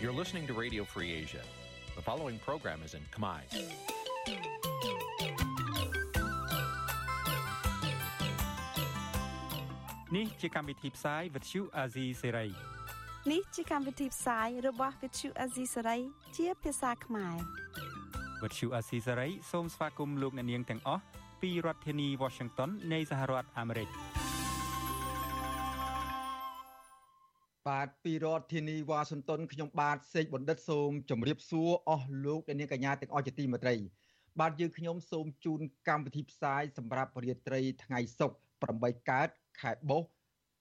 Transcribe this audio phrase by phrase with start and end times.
[0.00, 1.42] You're listening to Radio Free Asia.
[1.96, 3.40] The following program is in Khmer.
[10.16, 12.50] នេះជាកម្មវិធីផ្សាយ Vuthu Azizi Serai
[13.32, 16.00] នេះជាកម្មវិធីផ្សាយរបស់ Vuthu Azizi Serai
[16.36, 17.36] ជាភាសាខ្មែរ
[18.42, 21.02] Vuthu Azizi Serai សូមស្វាគមន៍លោកអ្នកនាងទាំងអស់
[21.42, 23.88] ពីរដ្ឋធានី Washington នៃសហរដ្ឋអាមេរិក
[27.69, 33.75] បាទពីរដ្ឋធានីវ៉ាស៊ីនតោនខ្ញុំបាទសេកបណ្ឌិតសូមជម្រាបសួរអស់លោកអ្នកនាងកញ្ញាទាំងអស់ជាទីមេត្រី
[34.39, 39.29] បាទយើងខ្ញុំសូមជូនកម្មវិធីផ្សាយសម្រាប់រាត្រីថ្ងៃសុក្រ8កើត
[39.61, 40.09] ខែបុស្ស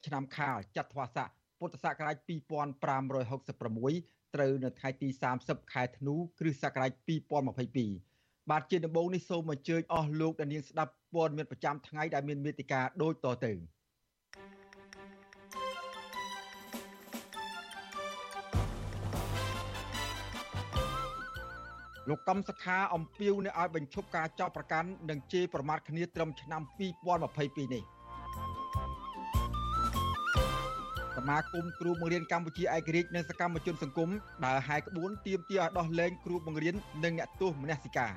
[0.06, 5.08] ឆ្នាំខាលចត្វាស័កពុទ្ធសករាជ2566ត្រូវនៅថ្ងៃទី
[5.40, 6.90] 30ខែធ្នូគ្រិស្តសករាជ
[7.70, 13.77] 2022បាទជាដំបូងនេះសូមអញ្ជើញអស់លោកអ្នកនាងស្ដាប់ព័ត៌មានប្រចាំថ្ងៃដែលមានមេតិការដូចតទៅ
[22.08, 27.82] លោកកំសខាអំពាវនៅឲ្យបញ្ឈប់ការចោទប្រកាន់និងជេរប្រមាថគ្នាត្រឹមឆ្នាំ2022នេះ
[31.16, 34.10] សមាគមគ្រូបង្រៀនកម្ពុជាឯករាជ្យនិងសកម្មជនសង្គម
[34.44, 38.14] ដើរហែក្បួនទាមទារឲ្យដោះលែងគ្រូបង្រៀននិងអ្នកទោសមនសិការ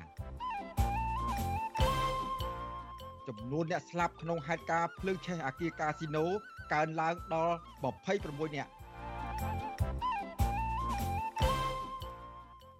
[3.28, 6.24] ចំនួនអ្នកស្លាប់ក្នុងហេតុការណ៍ភ្លើងឆេះអាគារកាស៊ីណូ
[6.72, 7.56] កើនឡើងដល់
[8.04, 8.70] 26នាក់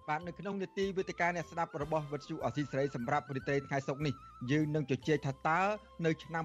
[0.07, 4.13] បាទនៅក្នុងនីតិវិទ្យាអ្នកស្ដាប់របស់វិទ្យុអសីសេរីសម្រាប់ប្រទេសថ្ងៃសុកនេះ
[4.51, 5.61] យើងនឹងជជែកថាតើ
[6.05, 6.43] នៅឆ្នាំ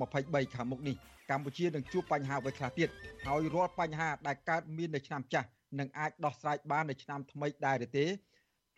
[0.00, 0.96] 2023ខាងមុខនេះ
[1.30, 2.88] កម្ពុជានឹងជួបបញ្ហាអ្វីខ្លះទៀត
[3.26, 8.04] ហើយរាល់បញ្ហាដែលកើតមាននៅឆ្នាំចាស់នឹងអាចដោះស្រាយបាននៅឆ្នាំថ្មីដែរឬទេ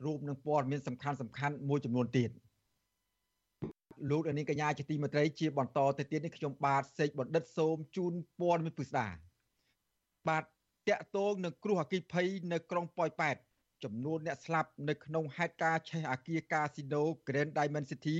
[0.05, 2.30] រួមនឹងព័ត៌មានសំខាន់សំខាន់មួយចំនួនទៀត
[4.11, 9.08] លោកអនីកញ្ញាជាទីមេត្រីជាបន្តទៅទៀតនេះខ្ញុំបាទសេកបណ្ឌិតសូមជូនព័ត៌មានពិស្ដា
[10.28, 10.42] បាទ
[10.89, 13.36] តកតងនឹងគ្រោះអគិភ័យនៅក្រុងប៉ោយប៉ែត
[13.85, 18.17] ចំនួនអ្នកស្លាប់នៅក្នុងហេតុការណ៍ឆេះអាគារកាស៊ីណូ Grand Diamond City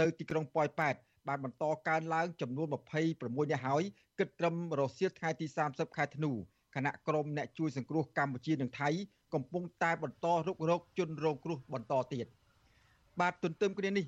[0.00, 0.94] នៅទីក្រុងប៉ោយប៉ែត
[1.28, 3.82] បានបន្តកើនឡើងចំនួន26នាក់ហើយ
[4.18, 6.30] គិតត្រឹមរសៀលថ្ងៃទី30ខែធ្នូ
[6.74, 8.88] គណៈក្រុមអ្នកជួយសង្គ្រោះកម្ពុជានិងថៃ
[9.34, 12.26] កំពុងតែបន្តរុករកជនរងគ្រោះបន្តទៀត
[13.20, 14.06] បាទទន្ទឹមគ្នានេះ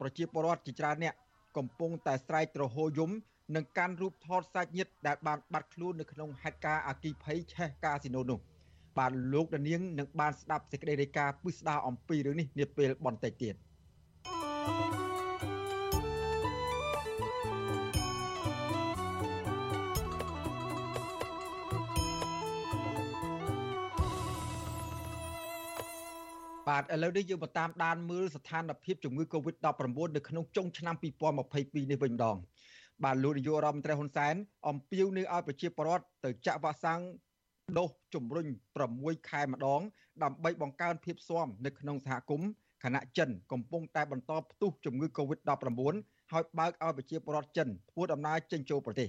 [0.00, 1.14] ប្រជាពលរដ្ឋជាច្រើនអ្នក
[1.56, 3.10] កំពុងតែស្រែកទ្រហោយំ
[3.54, 8.51] នឹងកាន់រូបថតសាច់ញាតិដែលបានបាត់ខ្លួននៅក្នុងហេតុការណ៍អគិភ័យឆេះកាស៊ីណូនោះ
[8.98, 13.54] បាទលោកដានៀងនឹងបានស្ដាប់សេចក្តីរាយការណ៍ពិស្ដារអំពីរឿងនេះនាពេលបន្តិចទៀត
[26.68, 32.36] បាទឥឡូវនេះយើងមកតាមដានមើលស្ថានភាពជំងឺ Covid-19 នៅក្នុងចុងឆ្នាំ2022នេះវិញម្ដង
[33.04, 34.34] បាទលោកនាយករដ្ឋមន្ត្រីហ៊ុនសែន
[34.68, 37.00] អំពាវនាវឲ្យប្រជាពលរដ្ឋទៅចាក់វ៉ាក់សាំង
[37.78, 38.46] ដូសជំរុញ
[38.88, 39.80] 6ខែម្ដង
[40.22, 42.50] ដើម្បីបង្កើនភាពស៊ាំនៅក្នុងសហគមន៍
[42.84, 45.94] ខណៈចិនកំពុងតែបន្តផ្ទុះជំងឺ Covid-19
[46.32, 49.08] ហើយបើកឲ្យប្រជាពលរដ្ឋចិនធ្វើដំណើរចេញចូលប្រទេស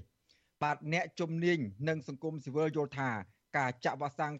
[0.64, 3.10] បាទអ្នកជំនាញនិងសង្គមស៊ីវិលយល់ថា
[3.58, 4.34] ការចាក់វ៉ាក់សាំង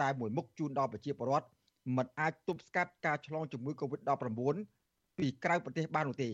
[0.00, 1.48] តែមួយមុខជូនដល់ប្រជាពលរដ្ឋ
[1.96, 4.56] មិនអាចទប់ស្កាត់ការឆ្លងជំងឺ Covid-19
[5.18, 6.30] ពីក្រៅប្រទេសបាននោះទេ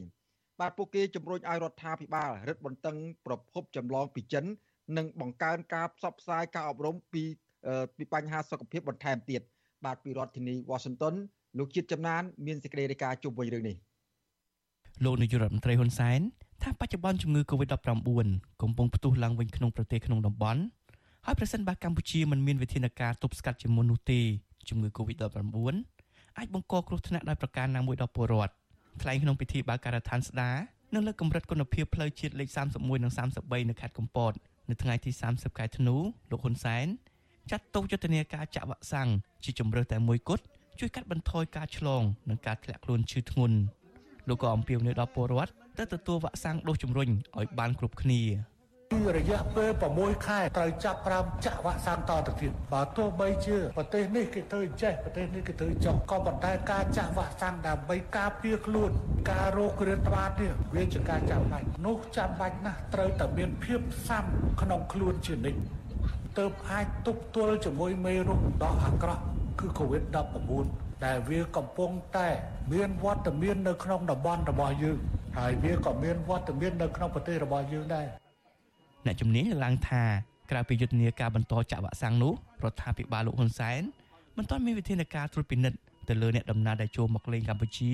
[0.60, 2.96] បាទពួកគេជំរុញឲ្យរដ្ឋាភិបាលរឹតបន្តឹង
[3.26, 4.44] ប្រភពចម្លងពីចិន
[4.96, 7.22] និងបង្កើនការផ្សព្វផ្សាយការអប់រំពី
[7.96, 9.42] ពីបញ្ហាសុខភាពបន្ថែមទៀត
[9.84, 11.14] បាទពីរដ្ឋធានី Washington
[11.58, 13.76] លោកជាតិចំណាន មានសេចក្តីរាយការណ៍ជុំវិញរឿងនេះ
[15.04, 16.20] លោកនាយករដ្ឋមន្ត្រីហ៊ុនសែន
[16.62, 17.82] ថាបច្ចុប្បន្នជំងឺ Covid-19
[18.62, 20.60] កំពុងផ្ទុះឡើងវិញក្នុងប្រទេសក្នុងតំបន់
[21.26, 24.20] ហើយប្រសិនបើកម្ពុជាមិនមានវិធានការទប់ស្កាត់ជាមុននោះទេ
[24.68, 25.76] ជំងឺ Covid-19
[26.38, 28.54] អាចបង្កគ្រោះថ្នាក់ដោយប្រការណាមួយដល់ពលរដ្ឋ
[29.02, 30.56] ថ្លែងក្នុងពិធីបើកការដ្ឋានស្ដារ
[30.94, 34.32] នៅលើកម្រិតគុណភាពផ្លូវជាតិលេខ31និង33នៅខេត្តកំពត
[34.70, 35.96] នៅថ្ងៃទី30ខែធ្នូ
[36.30, 36.86] លោកហ៊ុនសែន
[37.50, 39.08] ចាត់ទុកយុទ្ធនាការចាក់វ៉ាក់សាំង
[39.44, 40.44] ជាជំរើសតែមួយគត់
[40.80, 43.58] ជួយកាត់បន្ថយការឆ្លងនិងការធ្លាក់ខ្លួនឈឺធ្ងន់
[44.28, 47.08] លោកក៏អំពាវនាវដល់ពលរដ្ឋទៅទទួលវ៉ាក់សាំងដូសជំរុញ
[47.38, 48.53] ឲ្យបានគ្រប់គ្នាពី
[49.16, 58.90] រយៈពេល6ខែត្រូវចាប់ប្រាំចាក់វ៉ាក់សាំងតទៅទៀតបើទោះបីជាប្រទេសនេះគេធ្វើចេះប្រទេសនេះគេធ្វើចុះក៏ប៉ុន្តែការចាក់វ៉ាក់សាំងដើម្បីការពារខ្លួន
[59.30, 64.24] ការរោគគ្រឿនត្បាតនេះវាជាការចាំបាច់នោះចាំបាច់ណាស់ត្រូវតែមានភាពសាំ
[64.60, 65.60] ក្នុងខ្លួនជានិច្ច
[66.38, 69.22] ទើបអាចទប់ទល់ជាមួយមេរោគដ៏អាក្រក់
[69.60, 72.28] គឺ COVID-19 ដែលវាកំពុងតែ
[72.72, 74.98] មានវត្តមាននៅក្នុងតំបន់របស់យើង
[75.38, 78.06] ហើយវាក៏មានវត្តមាននៅក្នុងប្រទេសរបស់យើងដែរ
[79.06, 80.02] អ្នកជំនាញលើកឡើងថា
[80.50, 82.32] ក្រៅពីយុទ្ធនាការបន្តចាក់វ៉ាក់សាំងនោះ
[82.64, 83.82] រដ្ឋាភិបាលលោកហ៊ុនសែន
[84.36, 85.78] មិនទាន់មានវិធានការត្រួតពិនិត្យ
[86.08, 87.92] ទៅលើអ្នកដំណើរដែលចូលមកលេងកម្ពុជា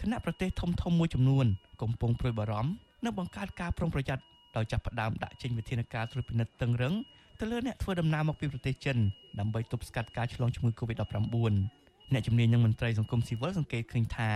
[0.00, 1.46] គណៈប្រទេសធំធំមួយចំនួន
[1.82, 2.70] កំពុងព្រួយបារម្ភ
[3.04, 4.22] និងបង្កើតការប្រុងប្រយ័ត្ន
[4.56, 6.94] ដោយចាប់ផ្ដើមដាក់ចេញវិធានការត្រួតពិនិត្យតឹងរឹង
[7.40, 8.96] ទៅលើអ្នកធ្វើដំណើរមកពីប្រទេសចិន
[9.38, 11.54] ដើម្បីទប់ស្កាត់ការឆ្លងជំងឺ Covid-19
[12.12, 14.30] អ្នកជំនាញនិងមន្ត្រីសង្គមស៊ីវិលសង្កេតឃើញថា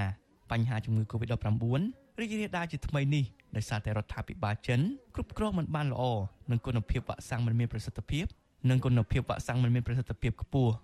[0.51, 3.25] បញ្ហាជំងឺ Covid-19 រីករាលដាលជាថ្មីនេះ
[3.57, 4.81] ដោយសារតែរដ្ឋាភិបាលចិន
[5.15, 6.03] គ្រប់គ្រងមិនបានល្អ
[6.51, 8.27] និងគុណភាពវ៉ាក់សាំងមិនមានប្រសិទ្ធភាព
[8.71, 10.75] និងគុណភាពវ៉ាក់សាំងមិនមានប្រសិទ្ធភាពខ្ពស់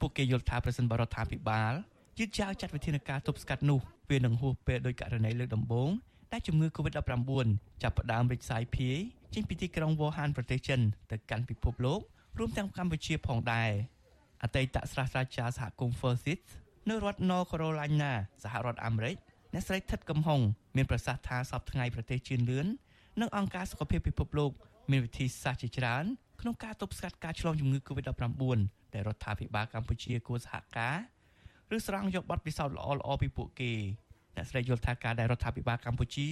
[0.00, 1.72] ពួកគេយល់ថាប្រសិនបរដ្ឋាភិបាល
[2.18, 5.90] យឺតយ៉ាវចាត់វិធានការទប់ស្កាត់នោះវានឹងហួសពេលដោយករណីលើកដំបូង
[6.32, 7.48] ដែលជំងឺ Covid-19
[7.82, 8.96] ចាប់ផ្ដើមរីកសាយភាយ
[9.34, 12.00] ចេញពីទីក្រុងវ៉ូហានប្រទេសចិនទៅកាន់ពិភពលោក
[12.38, 13.70] រួមទាំងកម្ពុជាផងដែរ
[14.42, 16.46] អតីតសាស្ត្រាចារ្យសហគមន៍ Forsyth
[16.88, 18.12] នៅរដ្ឋ North Carolina
[18.42, 19.16] សហរដ្ឋអាមេរិក
[19.52, 20.40] អ្នកស្រីថិតកំហុង
[20.76, 22.66] មានប្រសាសន៍ថាសពថ្ងៃប្រទេសជឿនលឿន
[23.20, 24.50] និងអង្គការសុខភាពពិភពលោក
[24.90, 26.04] មានវិធីសាស្ត្រជាច្រើន
[26.40, 28.58] ក្នុងការទប់ស្កាត់ការឆ្លងជំងឺ Covid-19
[28.94, 30.96] ដែលរដ្ឋាភិបាលកម្ពុជាគួរសហការ
[31.76, 33.72] ឬស្រង់យកបទពិសោធន៍ល្អៗពីពួកគេ
[34.36, 36.28] អ្នកស្រីយល់ថាការដែលរដ្ឋាភិបាលកម្ពុជា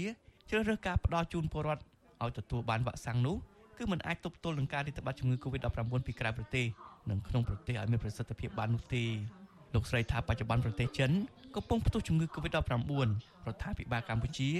[0.49, 1.83] ជ្រើសរើសការផ្ដល់ជូនពលរដ្ឋ
[2.23, 3.37] ឲ្យទទួលបានវ៉ាក់សាំងនោះ
[3.79, 6.67] គឺมันអាចទប់ទល់នឹងការរាតត្បាតជំងឺ Covid-19 ពីក្រៅប្រទេស
[7.11, 9.05] និងក្នុងប្រទេសឲ្យមានប្រសិទ្ធភាពបាននោះទេ
[9.76, 11.11] លោកស្រីថាបច្ចុប្បន្នប្រទេសចិន
[11.56, 12.93] កំពុងផ្ទុះជំងឺ Covid-19
[13.46, 14.50] រដ្ឋាភិបាលកម្ពុជា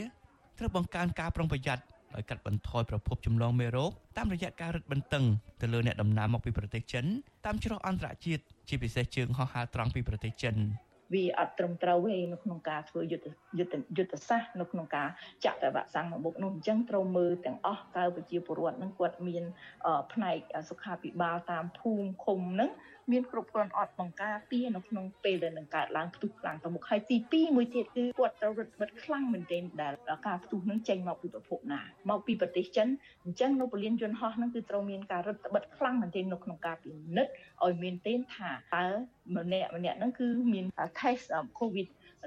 [0.59, 1.83] ត្រូវបង្កើនការប្រុងប្រយ័ត្ន
[2.15, 5.25] ដោយកាត់បន្ថយប្រភពចម្លងមេរោគតាមរយៈការរឹតបន្តឹង
[5.61, 7.05] ទៅលើអ្នកដំណើរមកពីប្រទេសចិន
[7.47, 10.57] តាមច្រកអន្តរជាតិជាពិសេសជើងហោះហើរត្រង់ពីប្រទេសចិន
[11.15, 13.27] វាអត់ត្រឹមត្រូវទេនៅក្នុងការធ្វើយុទ្ធ
[13.59, 15.09] យុទ្ធយុទ្ធសាស្ត្រនៅក្នុងការ
[15.45, 19.45] ចាក់តែវ៉ាក់សាំងមកមុខនោះអញ្ចឹងត្រូវមើលទាំងអស់តើប្រជាពលរដ្ឋនឹងគាត់មាន
[20.13, 22.71] ផ្នែកសុខាភិបាលតាមភូមិឃុំហ្នឹង
[23.13, 29.95] មានគ្រប់គ្រាន់អត់បង្ការពារនៅក្នុងពេលដែលនឹងកើតឡើងផ្ទុះខ្លាំងទៅមុខហើយទី2មួយទៀតគឺគាត់ត្រូវរឹតបន្តឹងខ្លាំងមែនទែនដែល
[30.27, 31.81] ការផ្ទុះនឹងចេញមកពីប្រភពណា
[32.11, 32.87] មកពីប្រទេសចិន
[33.25, 37.33] អញ្ចឹងនៅពលានយន្តហោះហ្នឹងគឺត្រូវមានការរឹតបន្តឹងខ្លាំងមែនទែននៅក្នុងការពិនិត្យ
[37.65, 38.87] ឲ្យមានទែនថាតើ
[39.37, 40.65] ម្នាក់ម្នាក់ហ្នឹងគឺមាន
[40.99, 41.25] test
[41.61, 41.87] covid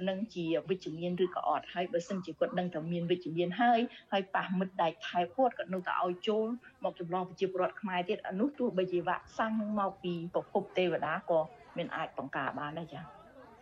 [0.09, 3.79] នឹងជាវិជ្ជមានឬក៏អត់ហើយបើសិនជាគាត់ដឹងថាមានវិជ្ជមានហើយ
[4.11, 6.47] ហើយប៉ះមិត្តដៃថែគាត់គាត់នៅតែឲ្យចូល
[6.83, 11.39] មកចម្លងប្រជាពលរដ្ឋខ្មែរទៀតអានោះទោះបីជាវ៉ាក់សាំងមកពីប្រភពទេវតាក៏
[11.77, 13.03] មានអាចបង្ការបានដែរចា៎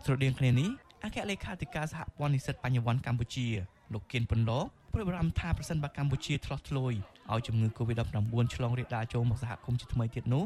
[0.05, 0.69] ស្រដៀងគ្នានេះ
[1.03, 3.47] អគ្គលេខាធិការសហព័ន្ធនិស្សិតបញ្ញវន្តកម្ពុជា
[3.93, 6.93] លោកគៀនពន្លកព្រួយបារម្ភថាប្រសិនបើកម្ពុជាឆ្លោះឆ្លួយ
[7.31, 10.45] ឲ្យជំងឺ Covid-19 ឆ្លងរាលដាលចូលមកសហគមន៍ជាថ្មីទៀតនោះ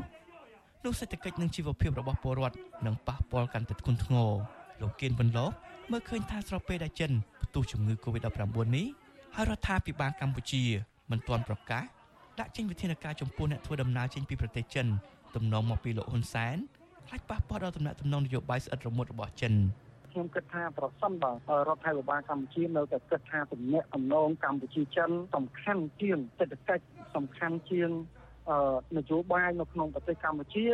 [0.86, 4.30] នោះសេដ្ឋកិច្ចនិងជីវភាពរបស់ពលរដ្ឋនឹងប៉ះពាល់កាន់តែធ្ងន់ធ្ងរ
[4.82, 5.52] លោកគៀនពន្លក
[5.92, 7.12] មើលឃើញថាស្របពេលដែលចិន
[7.44, 8.88] ផ្ទុះជំងឺ Covid-19 នេះ
[9.36, 10.64] ហើយរដ្ឋាភិបាលកម្ពុជា
[11.12, 11.84] មិនទាន់ប្រកាស
[12.40, 14.88] ដាក់ចេញវិធានការចំពោះអ្នកធ្វើដំណើរចេញពីប្រទេសចិន
[15.36, 16.58] ទំនងមកពីលោកហ៊ុនសែន
[17.08, 19.54] ខ្លាចប៉ះពាល់ដល់ទំនាក់ទំនងនយោបាយស្អិតរមួតរបស់ចិន
[20.12, 21.32] ខ្ញុំគិតថាប្រសិនបើ
[21.68, 26.84] រដ្ឋាភិបាលកម្ពុជានៅតែគិតថាទំនាក់ទំនងកម្ពុជាចិនសំខាន់ជាងសេដ្ឋកិច្ច
[27.16, 27.90] សំខាន់ជាង
[28.98, 30.66] នយោបាយនៅក្នុងប្រទេសកម្ពុជា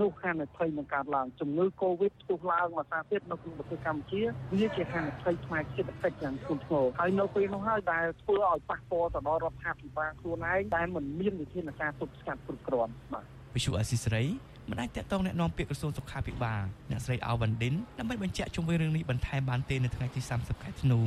[0.00, 4.20] នោះហានិភ័យនឹងកើតឡើងជំងឺ Covid ផ្ទុះឡើងមកសាទៀតនៅក្នុងប្រទេសកម្ពុជា
[4.52, 13.24] វាជាហានិភ័យផ្នែកសេដ្ឋកិច្ចយ៉ាងធ្ងន់ធ្ងរហើយនៅពេលនោះហើយដែលធ្វើឲ្យប៉ះពាល់ទៅដល់រដ្ឋាភិបាលខ្លួនឯងដែលមិនមានវិធានការទប់ស្កាត់គ្រប់គ្រាន់បាទ
[13.54, 14.24] វិសុអាស៊ីសេរី
[14.70, 20.98] មិនអាចតកតងแนะនាំពាក្យក្រសួងសុខាភិបាលអ្នកស្រីអាវវ៉ាន់ឌិនដើម្បីបញ្ជាក់ជុំវិញរឿងនេះបន្ថែមបានទេនៅថ្ងៃទី30ខែធ្នូ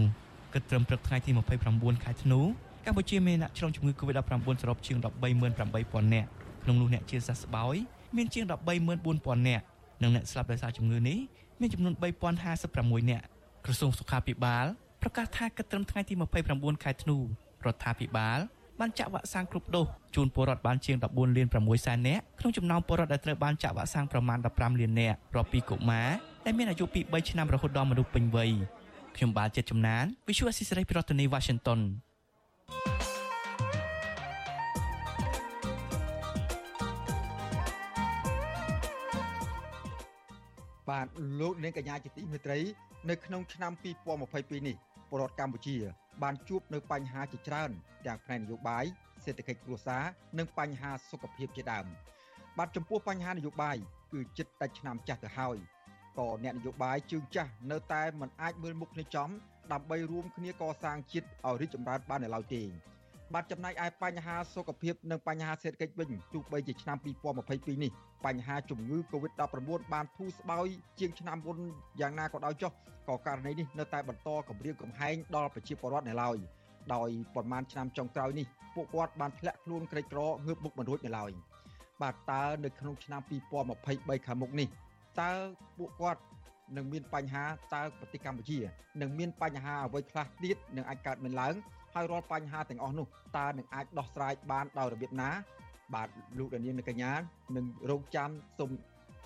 [0.54, 1.32] គិតត្រឹមព្រឹកថ្ងៃទី
[1.68, 2.40] 29ខែធ្នូ
[2.86, 6.30] កម្ពុជាមានអ្នកឆ្លងជំងឺ Covid-19 សរុបជាង138,000នាក់
[6.64, 7.76] ក្នុងនោះអ្នកជាសះស្បើយ
[8.17, 8.45] មានជាង
[8.97, 9.65] 134,000នាក់
[10.03, 11.19] និងអ្នកស្លាប់ដោយសារជំងឺនេះ
[11.61, 11.95] មានចំនួន
[12.53, 13.25] 3056នាក់
[13.65, 14.67] ក្រសួងសុខាភិបាល
[15.03, 16.15] ប្រកាសថាគិតត្រឹមថ្ងៃទី
[16.49, 17.23] 29ខែធ្នូរ
[17.75, 18.39] ដ្ឋាភិបាល
[18.81, 19.87] បានចាក់វ៉ាក់សាំងគ្រប់ដូស
[20.17, 26.09] ជូនពលរដ្ឋបានជាង14លាន6សែននាក់ក្នុងចំណោមពលរដ្ឋដែលត្រូវបានចាក់វ៉ាក់សាំងប្រមាណ15លាននាក់រាប់ពីកុមារ
[26.47, 28.51] ដែលមានអាយុពី3ឆ្នាំរហូតដល់មនុស្សពេញវ័យ
[29.17, 31.81] ខ្ញុំបាទចិត្តចំណាន Visual Assisray ប្រធានាទី Washington
[40.91, 41.07] បាទ
[41.41, 42.59] លោកនាងកញ្ញាជាទីមេត្រី
[43.11, 43.73] នៅក្នុងឆ្នាំ
[44.21, 44.77] 2022នេះ
[45.09, 45.77] ពលរដ្ឋកម្ពុជា
[46.23, 47.71] បានជួបនៅបញ្ហាជាច្រើន
[48.07, 48.85] ទាំងផ្នែកនយោបាយ
[49.25, 50.05] សេដ្ឋកិច្ចគ្រួសារ
[50.39, 51.87] និងបញ្ហាសុខភាពជាដើម
[52.59, 53.77] បាទចំពោះបញ្ហានយោបាយ
[54.13, 55.57] គឺចិត្តតែឆ្នាំចាស់ទៅហើយ
[56.19, 59.31] ក៏អ្នកនយោបាយជើងចាស់នៅតែមិនអាចមើលមុខគ្នាចំ
[59.73, 62.63] ដើម្បីរួមគ្នាកសាងជាតិឲ្យរីកចម្រើនបាននៅឡើយទេ
[63.35, 66.97] បាទចំណែកឯបញ្ហាសុខភាពនិងបញ្ហាសេដ្ឋកិច្ចវិញទោះបីជាឆ្នាំ
[67.41, 67.93] 2022នេះ
[68.27, 70.67] បញ្ហាជំងឺ Covid-19 បានធូរស្បើយ
[70.99, 71.59] ជាងឆ្នាំមុន
[72.01, 72.73] យ៉ាងណាក៏ដោយចុះ
[73.09, 76.37] ក៏ករណីនេះនៅតែបន្តគម្រាមកំហែងដល់ប្រជាពលរដ្ឋនៅឡើយ
[76.95, 81.31] ដោយប្រមាណឆ្នាំចុងក្រោយនេះពួកគាត់បានធ្លាក់ខ្លួនក្រីក្រងើបមុខមិនរួចនៅឡើយ
[82.03, 84.69] បាទតើនៅក្នុងឆ្នាំ2023ខាងមុខនេះ
[85.21, 85.31] តើ
[85.79, 86.23] ពួកគាត់
[86.77, 88.59] នឹងមានបញ្ហាតើប្រទេសកម្ពុជា
[89.01, 91.55] នឹងមានបញ្ហាអ្វីខ្លះទៀតនឹងអាចកើតមានឡើង
[91.97, 95.31] ហើយរាល់បញ្ហាទាំងអស់នោះតើនឹងអាចដោះស្រាយបានដោយរបៀបណា
[95.95, 97.13] បាទលោកដានៀងនិងកញ្ញា
[97.57, 98.71] នឹងរងចាំសូម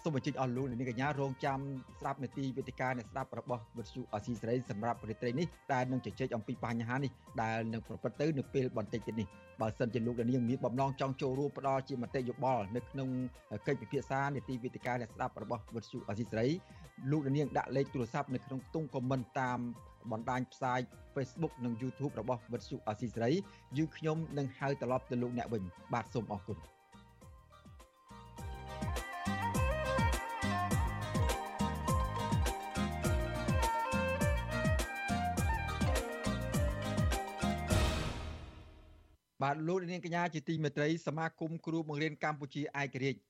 [0.04, 1.58] សូមអញ្ជើញអស់លោកអ្នកនាងកញ្ញារងចាំ
[2.00, 7.10] ស្ដាប់នេតិវេទិកាអ្នកស្ដាប់របស់វិទ្យុអស៊ីសេរីសម្រាប់ប្រទេសនេះដែលនឹងជជែកអំពីបញ្ហានេះ
[7.42, 9.26] ដែលនឹងប្រព្រឹត្តទៅនៅពេលបន្តិចទៀតនេះ
[9.60, 13.08] បើសិនជាលោកអ្នកនាងមានបំណងចង់ចូលរួមផ្ដល់ជាមតិយោបល់នៅក្នុង
[13.66, 16.46] កិច្ចពិភាក្សានេតិវេទិកាអ្នកស្ដាប់របស់វិទ្យុអស៊ីសេរី
[17.10, 19.60] លោកអ្នកនាងដាក់លេខទូរស័ព្ទនៅក្នុងខ្ទង់ comment តាម
[20.12, 20.80] បណ្ដាញផ្សាយ
[21.14, 23.32] Facebook និង YouTube របស់វិទ្យុអស៊ីសេរី
[23.76, 26.58] យើងខ្ញុំនឹងហៅត្រឡប់ទៅលោកអ្នកវិញបាទសូមអរគុណ
[39.42, 43.20] បាទលោកនាងកញ្ញាជាទីមេត្រីសមាគមគ្រូបង្រៀនកម្ពុជាឯករាជ្យ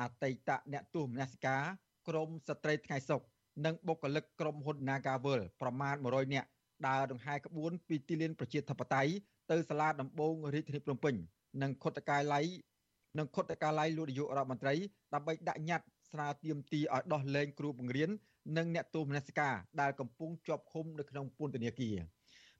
[0.00, 1.62] អតីតអ្នកទោសមនសិការ
[2.08, 3.20] ក្រមស្ត្រីថ្ងៃសុក
[3.64, 6.48] និងបុគ្គលិកក្រុមហ៊ុន Nagavel ប្រមាណ100នាក់
[6.86, 9.12] ដើរដង្ហែក្បួនពីទីលានប្រជាធិបតេយ្យ
[9.50, 11.14] ទៅសាលាដំបងរាជធានីភ្នំពេញ
[11.62, 12.46] និងខុទ្ទកាល័យ
[13.18, 14.74] និងខុទ្ទកាល័យលោកនាយករដ្ឋមន្ត្រី
[15.14, 18.10] ដើម្បីដាក់ញត្តិស្នើទាមទារឲ្យដោះលែងគ្រូបង្រៀន
[18.56, 21.96] និងអ្នកទោសមនសិការដែលកំពុងជាប់ឃុំនៅក្នុងពន្ធនាគារ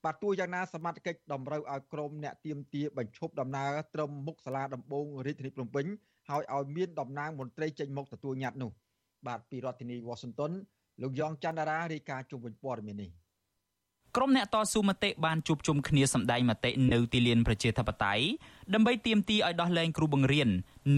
[0.04, 5.86] បាទទោះយ៉ាងណាសមត្ថកិច្ចតម្រូវឲ្យក្រុមអ្នកទៀមទាបញ្ឈប់ដំណើរត្រឹមមុខសាលាដំបងរាជធានីភ្នំពេញ
[6.28, 8.70] ហើយឲ្យមានតំណាងមន្ត្រីចេញមុខទទួលញត្តិនោះ
[9.26, 10.52] បាទពីរដ្ឋធានីវ៉ាស៊ីនតោន
[11.02, 13.10] លោកយ៉ងច័ន្ទរារាយការណ៍ជុំវិញព័ត៌មាននេះ
[14.16, 18.24] ក្រុមអ្នកតស៊ូមតិបានជួបជុំគ្នាសម្ដែងមតិនៅទីលានប្រជាធិបតេយ្យ
[18.74, 20.48] ដើម្បីទាមទារឲ្យដោះលែងគ្រូបង្រៀន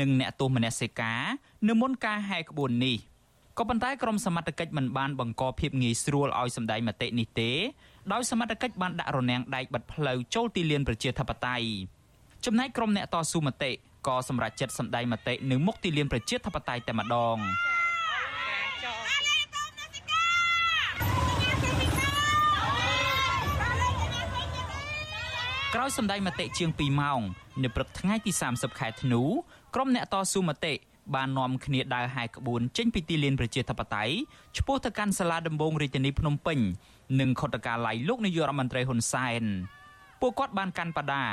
[0.01, 1.23] និងអ្នកទោសមនសិការ
[1.69, 2.97] នៅមុនការហែកក្បួននេះ
[3.59, 7.51] ក៏ប៉ុន្តែក្រុមសមត្ថកិច្ចមិនបានបង្កភាពងាយស្រួលឲ្យសម្ដែងមតិនេះទេ
[8.13, 11.67] ដោយសមត្ថកិច្ចបានដាក់រនាំងដែកបិទផ្លូវចូលទីលានប្រជាធិបតេយ្យ
[12.45, 13.71] ចំណែកក្រុមអ្នកតស៊ូមតិ
[14.07, 17.39] ក៏សម្រេចចិត្តសម្ដែងមតិនៅមុខទីលានប្រជាធិបតេយ្យតែម្ដង
[25.75, 27.21] ក្រោយសម្ដែងមតិជាង2ម៉ោង
[27.63, 29.23] នៅព្រឹកថ្ងៃទី30ខែធ្នូ
[29.75, 30.75] ក្រុមអ្នកតស៊ូមតិ
[31.15, 34.15] បាននាំគ្នាដើរហែកក្បួនចេញពីទីលានប្រជាធិបតេយ្យ
[34.57, 36.59] ឆ្ពោះទៅកាន់សាលាដំបងរាជធានីភ្នំពេញ
[37.21, 39.43] និងខុទ្ទកាល័យលោកនាយករដ្ឋមន្ត្រីហ៊ុនសែន
[40.21, 41.25] ពួកគាត់បានកាន់បដា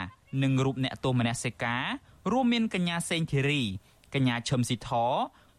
[0.43, 1.84] និងរូបអ្នកទោសមនសិការ
[2.31, 3.62] រួមមានកញ្ញាសេងធីរី
[4.15, 4.91] កញ្ញាឈឹមស៊ីធ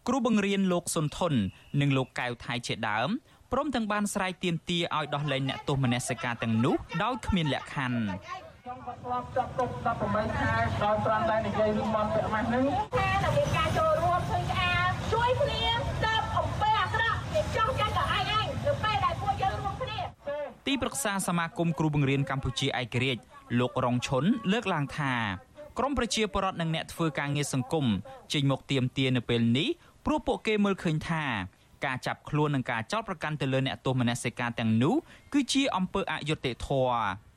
[0.09, 1.35] គ្រូបង្រៀនលោកសុនធុន
[1.81, 3.09] និងលោកកៅថៃជាដើម
[3.53, 9.71] ព្រមទាំងបានស្រ័យទាមទារឲ្យដោះលែងអ្នកទោសមនសិការទាំងនោះដោយគ្មានលក្ខខណ្ឌ ខ្ញុំក៏ធ្លាប់ចាប់ទុក
[10.05, 12.65] 18ខែដោយត្រង់តែនិយាយរឿងមកពាក់ម៉ាស់នឹង
[12.97, 14.75] ថានៅមានការចូលរួមឃើញក្អា
[15.13, 19.99] ជួយគ្នាស្ដាប់អំពើអាក្រក់គេចង់ចាញ់ដល់ឯងឯងនៅពេលដែលពួកយើងរួមគ្នា
[20.67, 23.23] ទីប្រឹក្សាសមាគមគ្រូបង្រៀនកម្ពុជាឯករាជ្យ
[23.59, 25.13] លោករងឈុនលើកឡើងថា
[25.79, 27.87] ក្រមប្រជាពលរដ្ឋនិងអ្នកធ្វើការងារសង្គម
[28.33, 29.69] ចេញមកទៀមទានៅពេលនេះ
[30.07, 31.25] ព្រោះពួកគេមើលឃើញថា
[31.85, 34.95] ការចាប់ខ្លួននិងការចោទប្រកាន់ទៅលើអ្នកទោសមនសិការទាំងនោះ
[35.33, 37.30] គឺជាអំពើអយុត្តិធម៌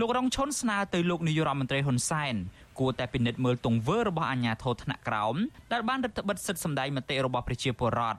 [0.00, 2.34] លោករងឈុនស្នើទៅលោកនាយករដ្ឋមន្ត្រីហ៊ុនសែន
[2.78, 5.36] គួរតែពិនិត្យមើលទង្វើរបស់អាជ្ញាធរថ្នាក់ក្រោម
[5.72, 8.18] ដែលបានរដ្ឋបិទសិទ្ធិសម្ដែងមតិរបស់ប្រជាពលរដ្ឋ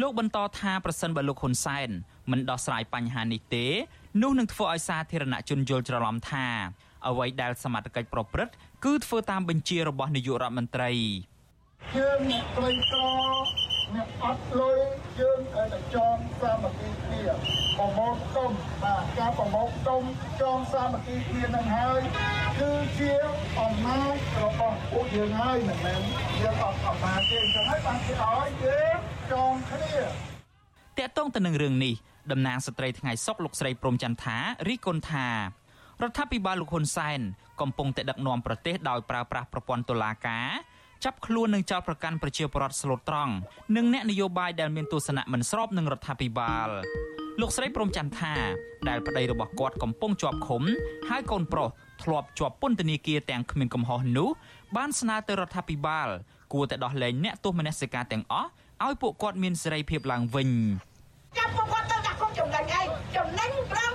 [0.00, 1.88] លោកបន្តថាប្រសិនបើលោកហ៊ុនសែន
[2.30, 3.66] មិនដោះស្រាយបញ្ហានេះទេ
[4.22, 6.46] នោះនឹងធ្វើឲ្យសាធារណជនយល់ច្រឡំថា
[7.08, 10.90] អ្វីដែលសមត្ថកិច្ចប្រព្រឹត្តគឺធ្វើតាមបញ្ជារបស់នាយករដ្ឋមន្ត្រី
[11.96, 13.02] យើងអ្នកក្រីក្រ
[13.94, 14.78] អ្នកអត់លុយ
[15.20, 17.22] យើងត្រូវតែចងសាមគ្គីគ្នា
[17.78, 18.50] ប្រមូលទុំ
[18.82, 20.02] បាទការប្រមូលទុំ
[20.42, 22.00] ចងសាមគ្គីគ្នានឹងហើយ
[22.60, 23.12] គឺជា
[23.60, 26.00] អំណាចរបស់ពួកយើងហើយមិនមែន
[26.42, 28.98] យើងអត់អំណាចទេអញ្ចឹងហើយបានគេឲ្យយើង
[29.32, 30.08] ចងគ្នាត
[31.08, 31.94] កតងទៅនឹងរឿងនេះ
[32.32, 34.36] តំណាងស្ត្រីថ្ងៃសុកលោកស្រីព្រំចន្ទថា
[34.68, 35.28] រីគុណថា
[36.02, 37.20] រដ្ឋាភិបាលលោកហ៊ុនសែន
[37.60, 40.48] កំពុងតែដឹកនាំប្រទេសដោយប្រើប្រាស់ប្រព័ន្ធតុលាការ
[41.04, 43.32] ចាប់ខ្លួននិងចោទប្រកាន់ប្រជាពលរដ្ឋស្លូតត្រង់
[43.76, 46.68] និងអ្នកនយោបាយដែលមានទស្សនៈមិនស្របនឹងរដ្ឋាភិបាល
[47.40, 48.34] លោកស្រីព្រមច័ន្ទថា
[48.88, 50.62] ដែលប្តីរបស់គាត់កំពុងជាប់ឃុំ
[51.08, 51.68] ហើយកូនប្រុស
[52.02, 54.28] ធ្លាប់ជាប់ពន្ធនាគារទាំងគ្មានកំហុសនោះ
[54.76, 56.08] បានស្នើទៅរដ្ឋាភិបាល
[56.52, 58.48] គួរតែដោះលែងអ្នកទោសមនសិការទាំងអស់
[58.84, 60.48] ឲ្យពួកគាត់មានសេរីភាពឡើងវិញ
[61.38, 63.90] ចាប់ពួកគាត់ទៅដាក់គុំចំណេញឯងចំណេញប្រង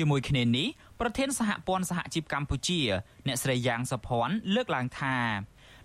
[0.00, 0.68] ជាមួយគ្នានេះ
[1.00, 2.80] ប្រធានសហព័ន្ធសហជីពកម្ពុជា
[3.26, 5.16] អ្នកស្រីយ៉ាងសុភ័ណ្ឌលើកឡើងថា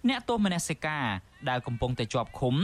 [0.10, 1.06] អ្នកទោសមនសិការ
[1.50, 2.56] ដែលកំពុងតែជាប់ឃុំ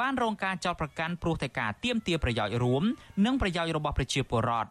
[0.00, 2.82] បានរងការចោទប្រកាន់ព្រោះតែការទាមទារប្រយោជន៍រួម
[3.24, 4.70] និងប្រយោជន៍របស់ប្រជាពលរដ្ឋ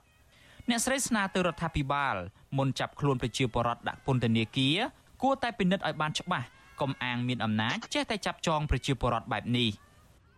[0.70, 2.16] អ្នកស្រីស្នើទៅរដ្ឋាភិបាល
[2.58, 4.78] មុនចាប់ខ្លួនប្រជាពលរដ្ឋដាក់ពន្ធនាគារ
[5.22, 6.48] គួរតែពិនិត្យឲ្យបានច្បាស់
[6.82, 9.70] កុំអាងមានអំណាចចេះតែចាប់ចងប្រជាពលរដ្ឋបែបនេះ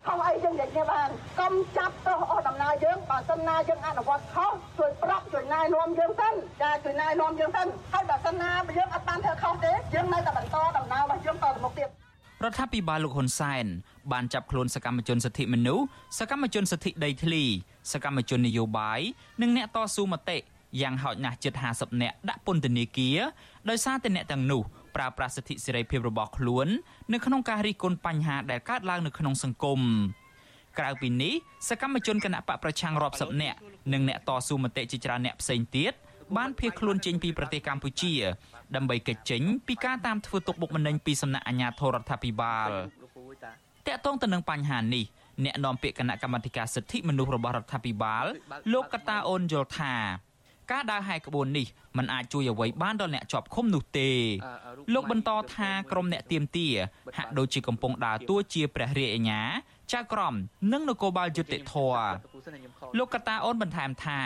[0.08, 1.10] ខុសអីយើងនិយាយគ្នាបាន
[1.40, 11.90] កុំចាប់ទោសអស់ដំណើរយើងបើសិនណាយើងអនុវត្តខុសជួយប្រាប់ជួយណែនាំយើងសិនចាជួយណែនាំយើងសិនហើយបើសិនណាយើងអត់បានធ្វើខុសទេយើងនៅតែបន្តដំណើររបស់យើងតទៅមុខទៀត
[12.44, 13.66] រដ្ឋាភិបាលលោកហ៊ុនសែន
[14.12, 15.86] បានចាប់ខ្លួនសកម្មជនសិទ្ធិមនុស្ស
[16.20, 17.44] សកម្មជនសិទ្ធិដីធ្លី
[17.92, 19.00] សកម្មជននយោបាយ
[19.42, 20.38] និងអ្នកតស៊ូមតិ
[20.82, 23.20] យ៉ាងហោចណាស់ជិត50នាក់ដាក់ពន្ធនាគារ
[23.70, 24.62] ដោយសារតែអ្នកទាំងនោះ
[24.98, 26.68] ប្រើប្រាស់សិទ្ធិសេរីភាពរបស់ខ្លួន
[27.14, 29.82] នៅក្នុងការរិះគន់បញ្ហាដែលកើតឡើងនៅក្នុងសង្គម
[30.80, 31.34] ក្រៅពីនេះ
[31.70, 33.58] សកម្មជនគណៈបកប្រឆាំងរាប់សិបនាក់
[33.94, 35.94] និងអ្នកតស៊ូមតិជាច្រើនអ្នកផ្សេងទៀត
[36.38, 38.14] បានភៀសខ្លួនចេញពីប្រទេសកម្ពុជា
[38.76, 42.70] ដើម្បីគេចចេញពីការតាមធ្វើទុកបុកម្នេញពីសំណាក់អាជ្ញាធររដ្ឋាភិបាល
[43.88, 45.06] តកតងទៅនឹងបញ្ហានេះ
[45.46, 48.26] អ្នកនាំពាក្យគណៈកម្មាធិការសិទ្ធិមនុស្សរបស់រដ្ឋាភិបាល
[48.74, 49.94] លោកកតាអូនយល់ថា
[50.72, 54.10] ការដើរហែកក្បួននេះมันអាចជួយអ្វីបានដល់អ្នកជាប់ឃុំនោះទេ
[54.94, 56.68] លោកបន្តថាក្រុមអ្នកទៀមទា
[57.18, 59.42] ហាក់ដូចជាកំពុងដើរតួជាព្រះរាជអាជ្ញា
[59.94, 60.34] ចៅក្រម
[60.72, 61.74] និងនគរបាលយុតិធធ
[62.98, 64.20] លោកកតាអូនបន្ថែមថា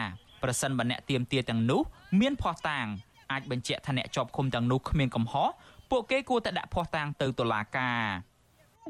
[0.43, 1.81] ប្រសិនបើអ្នកទៀមទាទាំងនោះ
[2.19, 2.85] មានភ័ស្តុតាង
[3.31, 5.49] អាចបញ្ជាក់ថាអ្នកជាប់ឃុំទាំងនោះគ្មានកំហុស
[5.91, 8.01] ពួកគេគួរតែដាក់ភ័ស្តុតាងទៅតុលាការ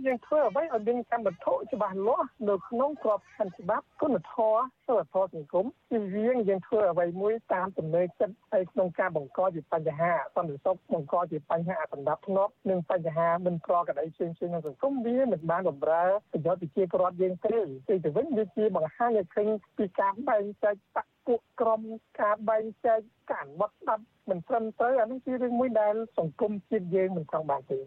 [0.05, 17.57] យើងធ្វើអ្វីឲ្យមានកម្មវត្ថុច្បាស់លាស់នៅក្នុងក្របខ័ណ្ឌច្បាប់គុណធម៌សិលធម៌សង្គមពីយើងយើងធ្វើអ្វីមួយតាមទំនេរចិត្តហើយក្នុងការបង្កជាបញ្ហាសន្តិសុខបង្កជាបញ្ហាអសន្តិភាពនិងបញ្ហាមិនប្រក្រតីផ្សេងៗក្នុងសង្គមវាមិនបានបម្រើប្រយោជន៍ប្រជាពលរដ្ឋយើងទេ
[17.89, 21.81] ទីទៅវិញវាជាបង្ហាញឲ្យឃើញពីការបែងចែកបកពួកក្រុម
[22.21, 22.99] ការបែងចែក
[23.31, 27.79] ការវត្តស្ដាប់មិនត្រឹមត្រូវអានេះជារឿងមួយដែលសង្គមជាតិយើងមិនចង់បានទេ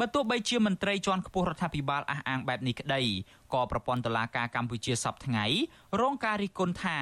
[0.00, 3.02] បើទោះបីជាមន្ត្រីជាន់ខ្ពស់រដ្ឋាភិបាលអះអាងបែបនេះក្តី
[3.54, 5.44] ក៏ប្រព័ន្ធតុលាការកម្ពុជាសពថ្ងៃ
[6.00, 6.98] រងការរិះគន់ថា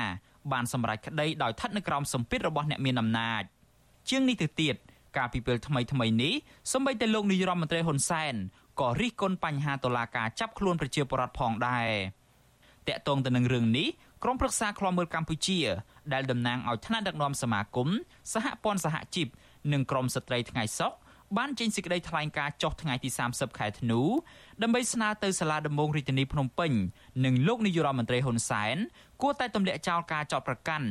[0.53, 3.43] បានសម្រេចក្តីដោយស្ថិតនៅក្រោមសម្ពាធរបស់អ្នកមានអំណាច
[4.09, 4.77] ជាងនេះទៅទៀត
[5.17, 6.35] ការពីពេលថ្មីថ្មីនេះ
[6.73, 8.35] សម្បីតែលោកនាយរដ្ឋមន្ត្រីហ៊ុនសែន
[8.81, 11.89] ក៏រិះគន់បញ្ហាតុលាការចាប់ខ្លួនប្រជាពលរដ្ឋផងដែរ
[12.89, 13.89] តាក់ទងទៅនឹងរឿងនេះ
[14.23, 15.59] ក្រុមប្រឹក្សាឃ្លាំមើលកម្ពុជា
[16.13, 17.89] ដែលតំណាងឲ្យថ្នាក់ដឹកនាំសមាគម
[18.33, 19.29] សហព័ន្ធសហជីព
[19.73, 20.93] និងក្រមស្ត្រីថ្ងៃសុខ
[21.37, 24.01] បានចេញសេចក្តីថ្លែងការណ៍ចុះថ្ងៃទី30ខែធ្នូ
[24.63, 26.73] ដើម្បីស្នើទៅសាលាដំបងរាជធានីភ្នំពេញ
[27.25, 28.77] និងលោកនាយរដ្ឋមន្ត្រីហ៊ុនសែន
[29.23, 30.87] គួរតែទម្លាក់ចោលការចោទប្រកាន់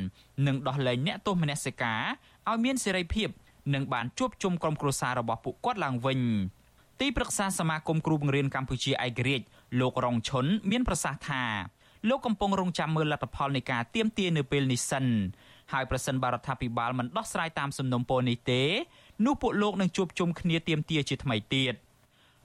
[0.47, 2.01] និងដោះលែងអ្នកទោសមនសិការ
[2.49, 3.29] ឲ្យមានសេរីភាព
[3.73, 6.19] និងបានជួបជុំក្រុមគ្រួសាររបស់ពួកគាត់ឡើងវិញ
[7.01, 9.45] ទីប្រឹក្សាសមាគមគ្រូបង្រៀនកម្ពុជាឯករាជ្យ
[9.79, 11.43] លោករងឈុនមានប្រសាសន៍ថា
[12.09, 15.05] លោកកំពុងរងចាំមើលលទ្ធផលនៃការទៀមទានៅពេលនេះសិន
[15.73, 18.63] ហើយប្រសិនបរដ្ឋាភិបាលមិនដោះស្រាយតាមសំណុំពរនេះទេ
[19.23, 21.75] នោះពួកលោកនឹងជួបជុំគ្នាទៀមទាជាថ្មីទៀត